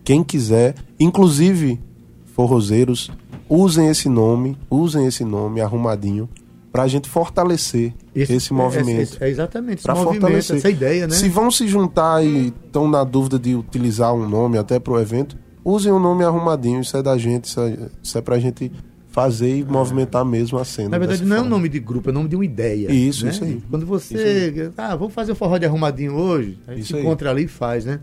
Quem 0.05 0.23
quiser, 0.23 0.75
inclusive 1.01 1.81
forrozeiros, 2.27 3.11
usem 3.49 3.89
esse 3.89 4.09
nome, 4.09 4.57
usem 4.71 5.07
esse 5.07 5.25
nome 5.25 5.61
arrumadinho 5.61 6.29
para 6.73 6.83
a 6.83 6.89
gente 6.89 7.09
fortalecer 7.09 7.95
esse, 8.15 8.53
movimento. 8.53 9.17
É, 9.21 9.29
é 9.29 9.31
exatamente, 9.31 9.79
esse 9.79 9.89
movimento, 9.89 10.21
fortalecer. 10.21 10.57
essa 10.57 10.71
ideia, 10.71 11.07
né? 11.07 11.15
Se 11.15 11.29
vão 11.29 11.51
se 11.51 11.67
juntar 11.67 12.23
e 12.23 12.49
estão 12.49 12.87
na 12.87 13.03
dúvida 13.03 13.39
de 13.39 13.55
utilizar 13.55 14.13
um 14.13 14.29
nome 14.29 14.59
até 14.59 14.79
pro 14.79 15.01
evento, 15.01 15.39
usem 15.65 15.91
o 15.91 15.99
nome 15.99 16.23
arrumadinho, 16.23 16.81
isso 16.81 16.97
é 16.97 17.03
da 17.03 17.17
gente, 17.17 17.45
isso 17.45 17.61
é, 17.61 17.79
isso 18.03 18.19
é 18.19 18.21
pra 18.21 18.39
gente 18.39 18.71
fazer 19.09 19.57
e 19.61 19.65
movimentar 19.65 20.23
mesmo 20.27 20.59
a 20.59 20.65
cena. 20.67 20.91
Na 20.91 20.99
verdade, 20.99 21.25
não 21.25 21.37
é 21.37 21.39
um 21.39 21.43
forma. 21.45 21.57
nome 21.57 21.71
de 21.71 21.81
grupo, 21.81 22.11
é 22.11 22.13
nome 22.13 22.29
de 22.29 22.37
uma 22.37 22.45
ideia. 22.45 22.93
Isso, 22.93 23.25
né? 23.25 23.31
isso 23.31 23.43
aí. 23.43 23.63
Quando 23.71 23.87
você. 23.87 24.71
Ah, 24.77 24.95
vamos 24.95 25.15
fazer 25.15 25.33
o 25.33 25.35
forró 25.35 25.57
de 25.57 25.65
arrumadinho 25.65 26.15
hoje. 26.15 26.59
A 26.67 26.73
gente 26.73 26.81
Isso 26.83 26.89
se 26.89 26.97
aí. 26.97 27.01
encontra 27.01 27.31
ali 27.31 27.45
e 27.45 27.49
faz, 27.49 27.87
né? 27.87 28.01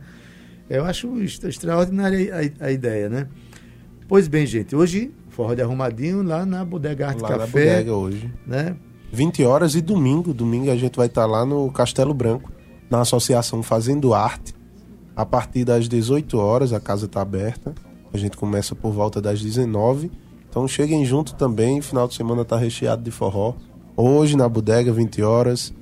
Eu 0.67 0.83
acho 0.83 1.21
extra- 1.21 1.49
extraordinária 1.49 2.51
a, 2.59 2.65
a 2.65 2.71
ideia, 2.71 3.07
né? 3.09 3.27
Pois 4.07 4.27
bem, 4.27 4.47
gente, 4.47 4.75
hoje, 4.75 5.11
forró 5.33 5.53
de 5.53 5.61
arrumadinho 5.61 6.23
lá 6.23 6.45
na 6.45 6.63
Bodega 6.63 7.07
Arte 7.09 7.21
Lá 7.21 7.29
na 7.31 7.37
Café. 7.39 7.65
bodega 7.65 7.93
hoje. 7.95 8.33
Né? 8.45 8.75
20 9.11 9.43
horas 9.43 9.75
e 9.75 9.81
domingo. 9.81 10.33
Domingo 10.33 10.71
a 10.71 10.75
gente 10.75 10.95
vai 10.95 11.07
estar 11.07 11.25
lá 11.25 11.45
no 11.45 11.71
Castelo 11.71 12.13
Branco, 12.13 12.51
na 12.89 13.01
Associação 13.01 13.61
Fazendo 13.61 14.13
Arte. 14.13 14.53
A 15.15 15.25
partir 15.25 15.63
das 15.63 15.87
18 15.87 16.37
horas, 16.37 16.73
a 16.73 16.79
casa 16.79 17.05
está 17.05 17.21
aberta. 17.21 17.73
A 18.11 18.17
gente 18.17 18.35
começa 18.37 18.73
por 18.75 18.91
volta 18.91 19.21
das 19.21 19.41
19. 19.41 20.11
Então 20.49 20.67
cheguem 20.67 21.05
junto 21.05 21.35
também. 21.35 21.81
Final 21.81 22.07
de 22.07 22.15
semana 22.15 22.41
está 22.43 22.57
recheado 22.57 23.03
de 23.03 23.11
forró. 23.11 23.53
Hoje 23.95 24.35
na 24.35 24.47
bodega, 24.49 24.91
20 24.91 25.21
horas. 25.21 25.73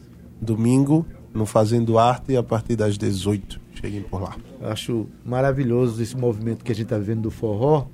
Domingo, 0.41 1.05
no 1.33 1.45
Fazendo 1.45 1.97
Arte, 1.97 2.35
a 2.35 2.43
partir 2.43 2.75
das 2.75 2.97
18. 2.97 3.61
Cheguem 3.75 4.01
por 4.01 4.21
lá. 4.21 4.35
Acho 4.61 5.07
maravilhoso 5.25 6.01
esse 6.03 6.15
movimento 6.17 6.63
que 6.63 6.71
a 6.71 6.75
gente 6.75 6.85
está 6.85 6.97
vendo 6.97 7.21
do 7.21 7.31
forró, 7.31 7.85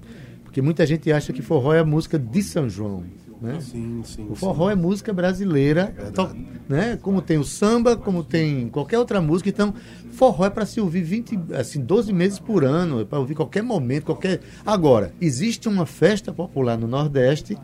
porque 0.47 0.62
muita 0.62 0.86
gente 0.86 1.12
acha 1.12 1.33
que 1.33 1.41
forró 1.41 1.73
é 1.73 1.79
a 1.79 1.86
música 1.86 2.17
de 2.17 2.41
São 2.41 2.69
João. 2.69 3.03
Né? 3.39 3.60
Sim, 3.62 4.01
sim. 4.03 4.25
O 4.29 4.33
forró 4.36 4.67
é 4.69 4.73
música 4.73 5.13
brasileira, 5.13 5.93
to- 6.15 6.36
né? 6.67 6.97
como 6.99 7.21
tem 7.21 7.38
o 7.38 7.43
samba, 7.43 7.95
como 7.95 8.23
tem 8.23 8.67
qualquer 8.69 8.97
outra 8.97 9.21
música. 9.21 9.47
Então, 9.49 9.75
forró 10.12 10.45
é 10.45 10.49
para 10.49 10.65
se 10.65 10.81
ouvir 10.81 11.03
20, 11.03 11.38
assim, 11.53 11.79
12 11.81 12.12
meses 12.12 12.39
por 12.39 12.63
ano, 12.65 13.01
é 13.01 13.05
para 13.05 13.19
ouvir 13.19 13.36
qualquer 13.36 13.62
momento, 13.62 14.05
qualquer. 14.05 14.39
Agora, 14.65 15.13
existe 15.21 15.67
uma 15.67 15.86
festa 15.86 16.33
popular 16.33 16.79
no 16.79 16.88
Nordeste 16.88 17.55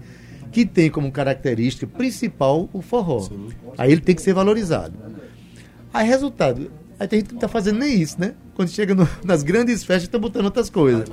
que 0.52 0.64
tem 0.64 0.92
como 0.92 1.12
característica 1.12 1.88
principal 1.88 2.70
o 2.72 2.80
forró. 2.82 3.28
Aí 3.76 3.92
ele 3.92 4.02
tem 4.02 4.14
que 4.14 4.22
ser 4.22 4.34
valorizado. 4.36 4.94
Aí, 5.92 6.08
resultado, 6.08 6.70
aí 7.00 7.08
tem 7.08 7.20
gente 7.20 7.28
que 7.28 7.34
não 7.34 7.40
está 7.40 7.48
fazendo 7.48 7.80
nem 7.80 8.02
isso, 8.02 8.20
né? 8.20 8.34
Quando 8.56 8.70
chega 8.70 8.94
no- 8.96 9.08
nas 9.24 9.44
grandes 9.44 9.84
festas, 9.84 10.04
está 10.04 10.18
botando 10.20 10.46
outras 10.46 10.70
coisas. 10.70 11.08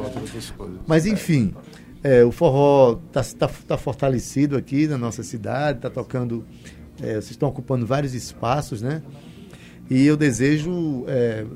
Mas 0.86 1.06
enfim, 1.06 1.54
é, 2.02 2.24
o 2.24 2.30
forró 2.32 2.98
está 3.14 3.76
fortalecido 3.78 4.56
aqui 4.56 4.86
na 4.86 4.98
nossa 4.98 5.22
cidade, 5.22 5.78
está 5.78 5.90
tocando. 5.90 6.44
é, 7.02 7.12
vocês 7.14 7.30
estão 7.30 7.48
ocupando 7.48 7.86
vários 7.86 8.12
espaços, 8.12 8.82
né? 8.82 9.00
E 9.88 10.04
eu 10.04 10.18
desejo 10.18 11.04
é, 11.08 11.46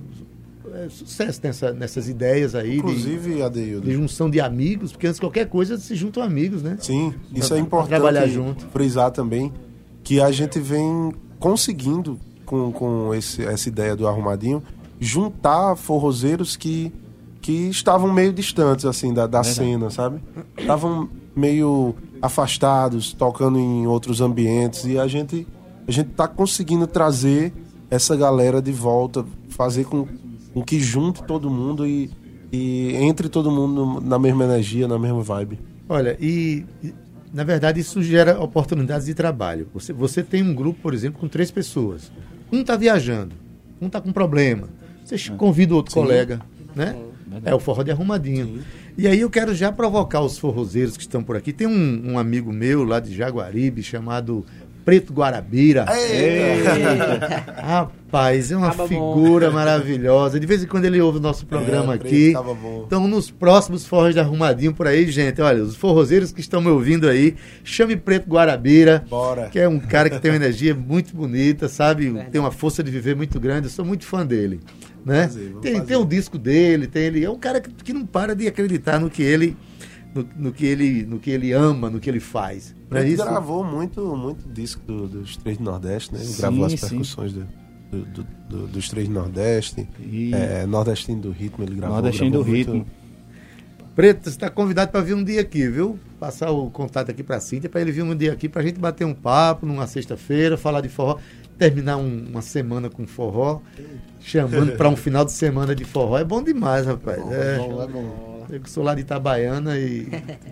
é, 0.73 0.89
sucesso 0.89 1.39
nessa- 1.43 1.73
nessas 1.75 2.09
ideias 2.09 2.55
aí 2.55 2.71
de, 2.71 2.77
Inclusive, 2.79 3.43
Adeildo. 3.43 3.87
de 3.87 3.93
junção 3.93 4.31
de 4.31 4.41
amigos, 4.41 4.93
porque 4.93 5.07
antes 5.07 5.17
de 5.17 5.21
qualquer 5.21 5.47
coisa 5.47 5.77
se 5.77 5.95
juntam 5.95 6.23
amigos, 6.23 6.63
né? 6.63 6.79
Sim, 6.81 7.13
isso 7.35 7.49
Pra- 7.49 7.57
é 7.59 7.61
pra 7.61 7.67
importante 7.67 7.89
trabalhar 7.91 8.27
junto. 8.27 8.65
frisar 8.69 9.11
também 9.11 9.53
que 10.03 10.19
a 10.19 10.31
gente 10.33 10.59
vem 10.59 11.13
conseguindo 11.39 12.19
com, 12.45 12.71
com 12.73 13.15
esse- 13.15 13.45
essa 13.45 13.69
ideia 13.69 13.95
do 13.97 14.07
arrumadinho 14.07 14.63
juntar 15.01 15.77
forrozeiros 15.77 16.57
que, 16.57 16.93
que 17.41 17.69
estavam 17.69 18.13
meio 18.13 18.33
distantes 18.33 18.85
assim 18.85 19.13
da, 19.13 19.27
da 19.27 19.43
cena, 19.43 19.91
sabe? 19.91 20.21
Estavam 20.57 21.09
meio 21.37 21.95
afastados, 22.23 23.13
tocando 23.13 23.59
em 23.59 23.87
outros 23.87 24.21
ambientes 24.21 24.85
e 24.85 24.99
a 24.99 25.07
gente 25.07 25.47
a 25.87 25.91
gente 25.93 26.11
tá 26.11 26.27
conseguindo 26.27 26.87
trazer 26.87 27.53
essa 27.91 28.17
galera 28.17 28.63
de 28.63 28.73
volta, 28.73 29.25
fazer 29.51 29.85
com, 29.85 30.07
com 30.55 30.63
que 30.63 30.81
junte 30.81 31.23
todo 31.25 31.51
mundo 31.51 31.87
e, 31.87 32.11
e 32.51 32.95
entre 32.97 33.29
todo 33.29 33.51
mundo 33.51 34.01
na 34.01 34.19
mesma 34.19 34.45
energia, 34.45 34.89
na 34.89 34.99
mesma 34.99 35.21
vibe. 35.23 35.59
Olha, 35.87 36.17
e, 36.19 36.65
e, 36.83 36.95
na 37.35 37.45
verdade 37.45 37.79
isso 37.81 38.03
gera 38.03 38.41
oportunidades 38.43 39.05
de 39.07 39.13
trabalho. 39.13 39.69
Você, 39.75 39.93
você 39.93 40.23
tem 40.23 40.43
um 40.43 40.55
grupo, 40.55 40.81
por 40.81 40.95
exemplo, 40.95 41.21
com 41.21 41.29
três 41.29 41.51
pessoas. 41.51 42.11
Um 42.53 42.61
está 42.61 42.77
viajando, 42.77 43.35
um 43.81 43.87
está 43.87 44.01
com 44.01 44.13
problema. 44.13 44.69
Você 45.05 45.17
convida 45.31 45.75
o 45.75 45.77
outro 45.77 45.95
colega, 45.95 46.41
né? 46.75 46.97
É 47.45 47.55
o 47.55 47.59
forró 47.59 47.83
de 47.83 47.91
arrumadinho. 47.91 48.63
E 48.97 49.09
aí 49.09 49.21
eu 49.21 49.29
quero 49.29 49.55
já 49.55 49.73
provocar 49.73 50.21
os 50.21 50.39
forrozeiros 50.39 50.97
que 50.97 51.03
estão 51.03 51.23
por 51.23 51.37
aqui. 51.37 51.53
Tem 51.53 51.67
um, 51.67 52.13
um 52.13 52.19
amigo 52.19 52.53
meu 52.53 52.85
lá 52.85 53.01
de 53.01 53.15
Jaguaribe 53.15 53.83
chamado 53.83 54.47
Preto 54.85 55.13
Guarabira. 55.13 55.87
Rapaz, 57.57 58.51
é 58.53 58.57
uma 58.57 58.69
Tava 58.71 58.87
bom. 58.87 58.89
figura 58.89 59.51
maravilhosa. 59.51 60.39
De 60.39 60.47
vez 60.47 60.63
em 60.63 60.67
quando 60.67 60.85
ele 60.85 61.01
ouve 61.01 61.19
o 61.19 61.21
nosso 61.21 61.47
programa 61.47 61.93
É, 61.95 61.97
aqui. 61.97 62.33
tava 62.33 62.55
bom. 62.55 62.85
Então, 62.87 63.07
nos 63.09 63.31
próximos 63.31 63.87
forros 63.87 64.15
de 64.15 64.21
arrumadinho 64.21 64.75
por 64.75 64.87
aí, 64.87 65.11
gente, 65.11 65.41
olha, 65.41 65.63
os 65.63 65.77
forrozeiros 65.77 66.33
que 66.33 66.41
estão 66.41 66.61
me 66.61 66.69
ouvindo 66.69 67.09
aí, 67.09 67.35
chame 67.63 67.97
Preto 67.97 68.29
Guarabira, 68.29 69.05
Bora. 69.09 69.49
que 69.49 69.59
é 69.59 69.69
um 69.69 69.79
cara 69.81 70.11
que 70.11 70.19
tem 70.19 70.31
uma 70.31 70.37
energia 70.37 70.75
muito 70.75 71.15
bonita, 71.17 71.69
sabe? 71.69 72.13
Tem 72.31 72.41
uma 72.41 72.51
força 72.53 72.83
de 72.83 72.91
viver 72.91 73.17
muito 73.17 73.39
grande. 73.41 73.67
Eu 73.67 73.71
sou 73.71 73.85
muito 73.85 74.05
fã 74.05 74.25
dele, 74.27 74.61
né? 75.05 75.23
Fazer, 75.25 75.55
tem, 75.63 75.73
fazer. 75.75 75.87
tem 75.87 75.97
um 75.97 76.07
disco 76.07 76.39
dele, 76.39 76.87
tem 76.87 77.05
ele, 77.05 77.25
é 77.25 77.31
um 77.31 77.39
cara 77.39 77.61
que, 77.61 77.71
que 77.71 77.93
não 77.93 78.05
para 78.07 78.35
de 78.35 78.47
acreditar 78.47 78.99
no 79.01 79.09
que 79.11 79.23
ele 79.23 79.57
no, 80.15 80.27
no 80.37 80.53
que 80.53 80.65
ele 80.65 81.05
no 81.05 81.19
que 81.19 81.31
ele 81.31 81.53
ama, 81.53 81.91
no 81.91 81.99
que 82.01 82.09
ele 82.09 82.21
faz. 82.21 82.75
Não 82.91 82.99
é 82.99 83.01
Ele 83.03 83.15
isso? 83.15 83.25
gravou 83.25 83.65
muito, 83.65 84.17
muito 84.17 84.49
disco 84.49 84.81
do- 84.87 85.09
dos 85.09 85.37
Três 85.37 85.59
do 85.59 85.65
Nordeste, 85.65 86.13
né? 86.13 86.21
Ele 86.21 86.29
Sim, 86.29 86.39
gravou 86.41 86.65
as 86.67 86.75
percussões 86.75 87.33
do- 87.33 87.47
do- 87.91 88.05
do- 88.05 88.27
do- 88.49 88.67
dos 88.69 88.89
Três 88.89 89.09
do 89.09 89.15
Nordeste. 89.15 89.89
E- 90.01 90.33
É, 90.35 90.65
Nordestino 90.67 91.21
do 91.21 91.31
Ritmo, 91.31 91.65
ele 91.65 91.75
gravou. 91.77 91.97
Nordestino 91.97 92.31
do 92.31 92.39
gravou 92.39 92.55
Ritmo. 92.55 92.75
muito. 92.77 93.05
Preto, 93.95 94.25
você 94.25 94.31
está 94.31 94.51
convidado 94.51 94.91
para 94.91 95.01
vir 95.03 95.15
um 95.15 95.23
dia 95.23 95.41
aqui, 95.41 95.69
viu? 95.69 95.97
Passar 96.19 96.51
o 96.51 96.69
contato 96.69 97.11
aqui 97.11 97.23
para 97.23 97.37
a 97.37 97.41
Cíntia, 97.41 97.71
para 97.71 97.81
ele 97.81 97.93
vir 97.93 98.03
um 98.03 98.15
dia 98.17 98.33
aqui, 98.33 98.49
para 98.49 98.61
a 98.61 98.65
gente 98.65 98.81
bater 98.81 99.05
um 99.05 99.15
papo 99.15 99.65
numa 99.67 99.87
sexta-feira, 99.87 100.57
falar 100.57 100.81
de 100.81 100.89
forró, 100.89 101.19
terminar 101.59 101.97
um- 101.97 102.27
uma 102.31 102.43
semana 102.43 102.89
com 102.91 103.07
forró, 103.07 103.61
chamando 104.21 104.73
para 104.77 104.89
um 104.89 104.97
final 104.97 105.25
de 105.25 105.33
semana 105.33 105.75
de 105.75 105.85
forró. 105.85 106.19
É 106.19 106.25
bom 106.25 106.43
demais, 106.43 106.87
rapaz. 106.87 107.19
é, 107.31 107.57
Bom, 107.59 107.83
é 107.83 107.87
bom. 107.87 108.47
eu 108.51 108.61
sou 108.67 108.83
lá 108.83 108.95
de 108.95 109.03
Itabaiana 109.03 109.79
e 109.79 110.05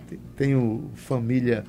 te- 0.07 0.19
tenho 0.35 0.89
família 0.95 1.63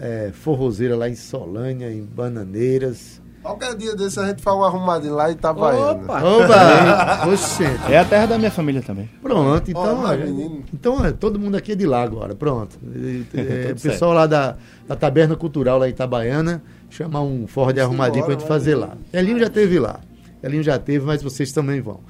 é, 0.00 0.30
forrozeira 0.32 0.96
lá 0.96 1.08
em 1.08 1.14
Solânia, 1.16 1.90
em 1.92 2.02
Bananeiras. 2.02 3.20
Qualquer 3.44 3.76
dia 3.76 3.94
desse 3.94 4.18
a 4.18 4.26
gente 4.26 4.40
faz 4.40 4.56
um 4.56 4.64
arrumadinho 4.64 5.14
lá 5.14 5.28
em 5.30 5.34
Itabaiana. 5.34 6.02
Opa! 6.02 6.24
Oba! 6.24 7.28
Oxente. 7.28 7.92
É 7.92 7.98
a 7.98 8.04
terra 8.06 8.24
da 8.24 8.38
minha 8.38 8.50
família 8.50 8.80
também. 8.80 9.06
Pronto, 9.20 9.70
então, 9.70 10.02
olha, 10.02 10.24
menino. 10.24 10.64
então 10.72 11.04
é, 11.04 11.12
todo 11.12 11.38
mundo 11.38 11.54
aqui 11.54 11.72
é 11.72 11.74
de 11.74 11.84
lá 11.84 12.02
agora, 12.02 12.34
pronto. 12.34 12.78
E, 12.82 13.26
é, 13.36 13.72
o 13.72 13.78
pessoal 13.78 14.14
lá 14.14 14.26
da, 14.26 14.56
da 14.88 14.96
Taberna 14.96 15.36
Cultural 15.36 15.78
lá 15.78 15.86
em 15.86 15.90
Itabaiana, 15.90 16.62
chamar 16.88 17.20
um 17.20 17.46
forró 17.46 17.70
de 17.70 17.82
arrumadinho 17.82 18.24
pra 18.24 18.32
gente 18.32 18.48
fazer 18.48 18.76
lá. 18.76 18.96
Elinho 19.12 19.38
já 19.38 19.50
teve 19.50 19.78
lá. 19.78 20.00
Elinho 20.42 20.62
já 20.62 20.78
teve, 20.78 21.04
mas 21.04 21.22
vocês 21.22 21.52
também 21.52 21.82
vão. 21.82 22.00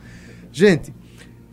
Gente, 0.52 0.94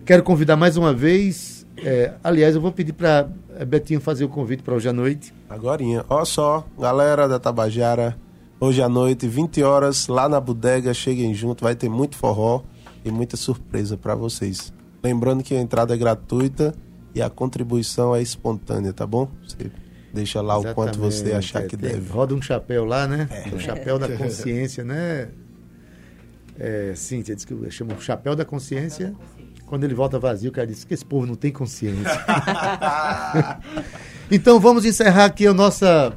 quero 0.06 0.22
convidar 0.22 0.56
mais 0.56 0.78
uma 0.78 0.94
vez. 0.94 1.66
é, 1.84 2.14
aliás, 2.24 2.54
eu 2.54 2.62
vou 2.62 2.72
pedir 2.72 2.94
para 2.94 3.28
Betinho 3.68 4.00
fazer 4.00 4.26
o 4.26 4.30
convite 4.30 4.62
para 4.62 4.76
hoje 4.76 4.88
à 4.88 4.94
noite. 4.94 5.34
Agorinha. 5.50 6.06
Ó 6.08 6.24
só, 6.24 6.64
galera 6.78 7.28
da 7.28 7.40
Tabajara, 7.40 8.16
hoje 8.62 8.80
à 8.82 8.88
noite, 8.88 9.28
20 9.28 9.64
horas, 9.64 10.08
lá 10.08 10.30
na 10.30 10.40
bodega, 10.40 10.94
cheguem 10.94 11.34
junto, 11.34 11.64
vai 11.64 11.76
ter 11.76 11.90
muito 11.90 12.16
forró 12.16 12.62
e 13.04 13.12
muita 13.12 13.36
surpresa 13.36 13.98
pra 13.98 14.14
vocês. 14.14 14.72
Lembrando 15.04 15.44
que 15.44 15.56
a 15.56 15.60
entrada 15.60 15.96
é 15.96 15.98
gratuita 15.98 16.74
e 17.16 17.22
a 17.24 17.30
contribuição 17.30 18.16
é 18.16 18.22
espontânea, 18.22 18.94
tá 18.94 19.08
bom? 19.08 19.28
Você 19.44 19.72
deixa 20.14 20.42
lá 20.42 20.60
o 20.60 20.74
quanto 20.76 21.00
você 21.00 21.24
Exatamente, 21.24 21.38
achar 21.38 21.64
é, 21.64 21.68
que 21.68 21.76
deve. 21.76 22.08
Roda 22.12 22.36
um 22.36 22.42
chapéu 22.42 22.86
lá, 22.86 23.08
né? 23.08 23.28
O 23.52 23.60
chapéu 23.60 23.98
da 23.98 24.08
consciência, 24.16 24.84
né? 24.84 25.30
É, 26.60 26.94
Cíntia, 26.96 27.36
diz 27.36 27.44
que 27.44 27.72
chama 27.72 27.96
o 27.96 28.02
chapéu 28.02 28.36
da 28.36 28.46
consciência 28.46 29.16
Quando 29.66 29.84
ele 29.84 29.96
volta 29.96 30.20
vazio, 30.20 30.52
o 30.52 30.54
cara 30.54 30.68
diz 30.68 30.84
que 30.84 30.94
esse 30.94 31.04
povo 31.04 31.26
não 31.26 31.34
tem 31.34 31.52
consciência. 31.52 32.24
então 34.30 34.60
vamos 34.60 34.86
encerrar 34.86 35.26
aqui 35.26 35.48
a 35.48 35.54
nossa, 35.54 36.14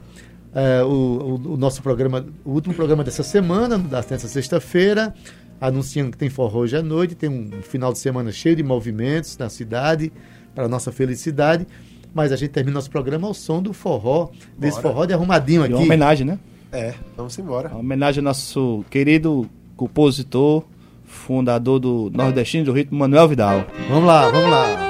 eh, 0.54 0.82
o, 0.84 0.88
o- 0.88 1.52
o 1.54 1.56
nosso 1.56 1.82
programa, 1.82 2.24
o 2.44 2.50
último 2.52 2.74
programa 2.74 3.02
dessa 3.04 3.22
semana, 3.22 3.76
dessa 3.78 4.28
sexta-feira, 4.28 5.14
anunciando 5.60 6.10
que 6.12 6.18
tem 6.18 6.28
forró 6.30 6.60
hoje 6.60 6.76
à 6.76 6.82
noite, 6.82 7.14
tem 7.14 7.28
um 7.30 7.50
final 7.62 7.92
de 7.92 7.98
semana 7.98 8.30
cheio 8.32 8.56
de 8.56 8.62
movimentos 8.62 9.36
na 9.38 9.48
cidade, 9.48 10.12
para 10.54 10.68
nossa 10.68 10.92
felicidade. 10.92 11.66
Mas 12.14 12.30
a 12.30 12.36
gente 12.36 12.50
termina 12.50 12.74
nosso 12.74 12.90
programa 12.90 13.26
ao 13.26 13.34
som 13.34 13.60
do 13.60 13.72
forró, 13.72 14.28
desse 14.56 14.76
Bora. 14.80 14.88
forró 14.94 15.04
de 15.06 15.12
arrumadinho 15.14 15.62
E 15.62 15.64
aqui. 15.64 15.74
uma 15.74 15.82
homenagem, 15.82 16.24
né? 16.26 16.38
É, 16.70 16.94
vamos 17.16 17.36
embora. 17.38 17.68
Uma 17.70 17.78
homenagem 17.80 18.20
ao 18.20 18.24
nosso 18.24 18.84
querido 18.88 19.48
compositor, 19.76 20.62
fundador 21.04 21.80
do 21.80 22.10
Nordestino 22.14 22.64
do 22.66 22.72
Ritmo, 22.72 22.98
Manuel 22.98 23.26
Vidal. 23.28 23.66
Vamos 23.88 24.04
lá, 24.06 24.28
vamos 24.30 24.50
lá. 24.50 24.83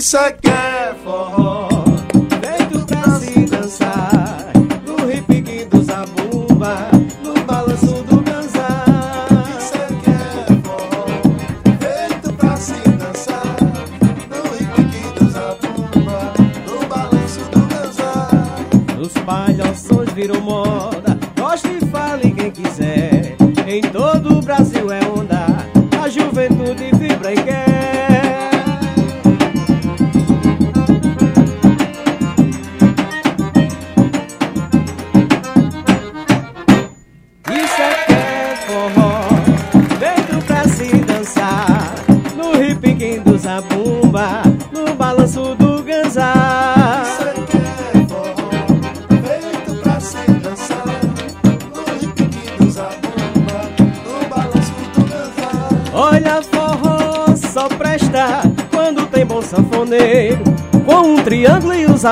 Isso 0.00 0.16
é 0.16 0.32
que 0.32 0.48
é 0.48 0.94
forró. 1.04 1.68
Feito 2.40 2.86
pra 2.86 3.20
se 3.20 3.40
dançar 3.44 4.46
No 4.86 5.06
repique 5.06 5.66
do 5.66 5.82
zabumba 5.82 6.88
No 7.22 7.34
balanço 7.44 8.02
do 8.04 8.16
ganzá 8.22 8.86
Isso 9.58 9.74
é 9.74 9.88
que 10.02 10.10
é 10.10 10.56
forró. 10.64 11.04
Feito 11.80 12.32
pra 12.32 12.56
se 12.56 12.80
dançar. 12.96 13.56
No 14.30 14.42
repique 14.58 15.18
do 15.18 15.30
zabumba. 15.30 16.32
No 16.66 16.86
balanço 16.88 17.40
do 17.50 17.60
dançar. 17.66 18.98
Os 18.98 19.12
palhaços 19.12 20.10
viram 20.14 20.40
moda 20.40 20.99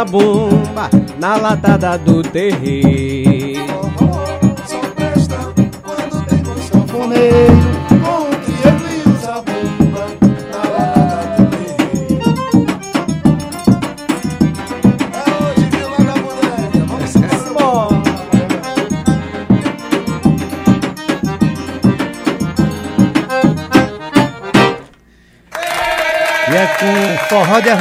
bomba 0.05 0.91
na 1.19 1.37
latada 1.37 1.97
do 1.97 2.23
terreiro 2.23 3.38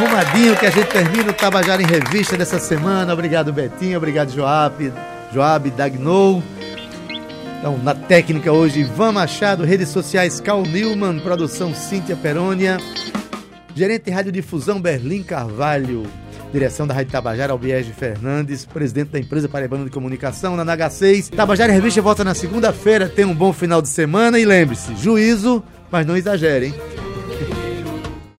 arrumadinho 0.08 0.56
que 0.56 0.66
a 0.66 0.70
gente 0.70 0.88
termina 0.88 1.32
o 1.32 1.34
Tabajara 1.34 1.82
em 1.82 1.86
Revista 1.86 2.38
dessa 2.38 2.58
semana. 2.60 3.12
Obrigado, 3.12 3.52
Betinho. 3.52 3.98
Obrigado, 3.98 4.34
Joab, 4.34 4.94
Joab 5.34 5.70
Dagnou. 5.72 6.42
Então, 7.60 7.78
na 7.80 7.94
técnica 7.94 8.52
hoje, 8.52 8.82
Ivan 8.82 9.12
Machado, 9.12 9.66
redes 9.66 9.90
sociais 9.90 10.40
Cal 10.40 10.62
Newman, 10.62 11.20
produção 11.20 11.74
Cíntia 11.74 12.16
Perônia, 12.16 12.78
gerente 13.76 14.06
de 14.06 14.12
radiodifusão 14.12 14.80
Berlim 14.80 15.24
Carvalho, 15.24 16.04
direção 16.54 16.88
da 16.88 16.94
Rádio 16.94 17.12
Tabajara 17.12 17.52
Albiege 17.52 17.92
Fernandes, 17.92 18.66
presidente 18.66 19.10
da 19.10 19.20
empresa 19.20 19.50
Paraibana 19.50 19.84
de 19.84 19.92
Comunicação, 19.92 20.56
na 20.56 20.64
NH6. 20.64 21.36
Tabajara 21.36 21.74
Revista 21.74 22.02
volta 22.02 22.24
na 22.24 22.34
segunda-feira, 22.34 23.10
tenha 23.10 23.28
um 23.28 23.36
bom 23.36 23.52
final 23.52 23.82
de 23.82 23.90
semana 23.90 24.40
e 24.40 24.46
lembre-se, 24.46 24.96
juízo, 24.96 25.62
mas 25.92 26.06
não 26.06 26.16
exagere, 26.16 26.68
hein? 26.68 26.97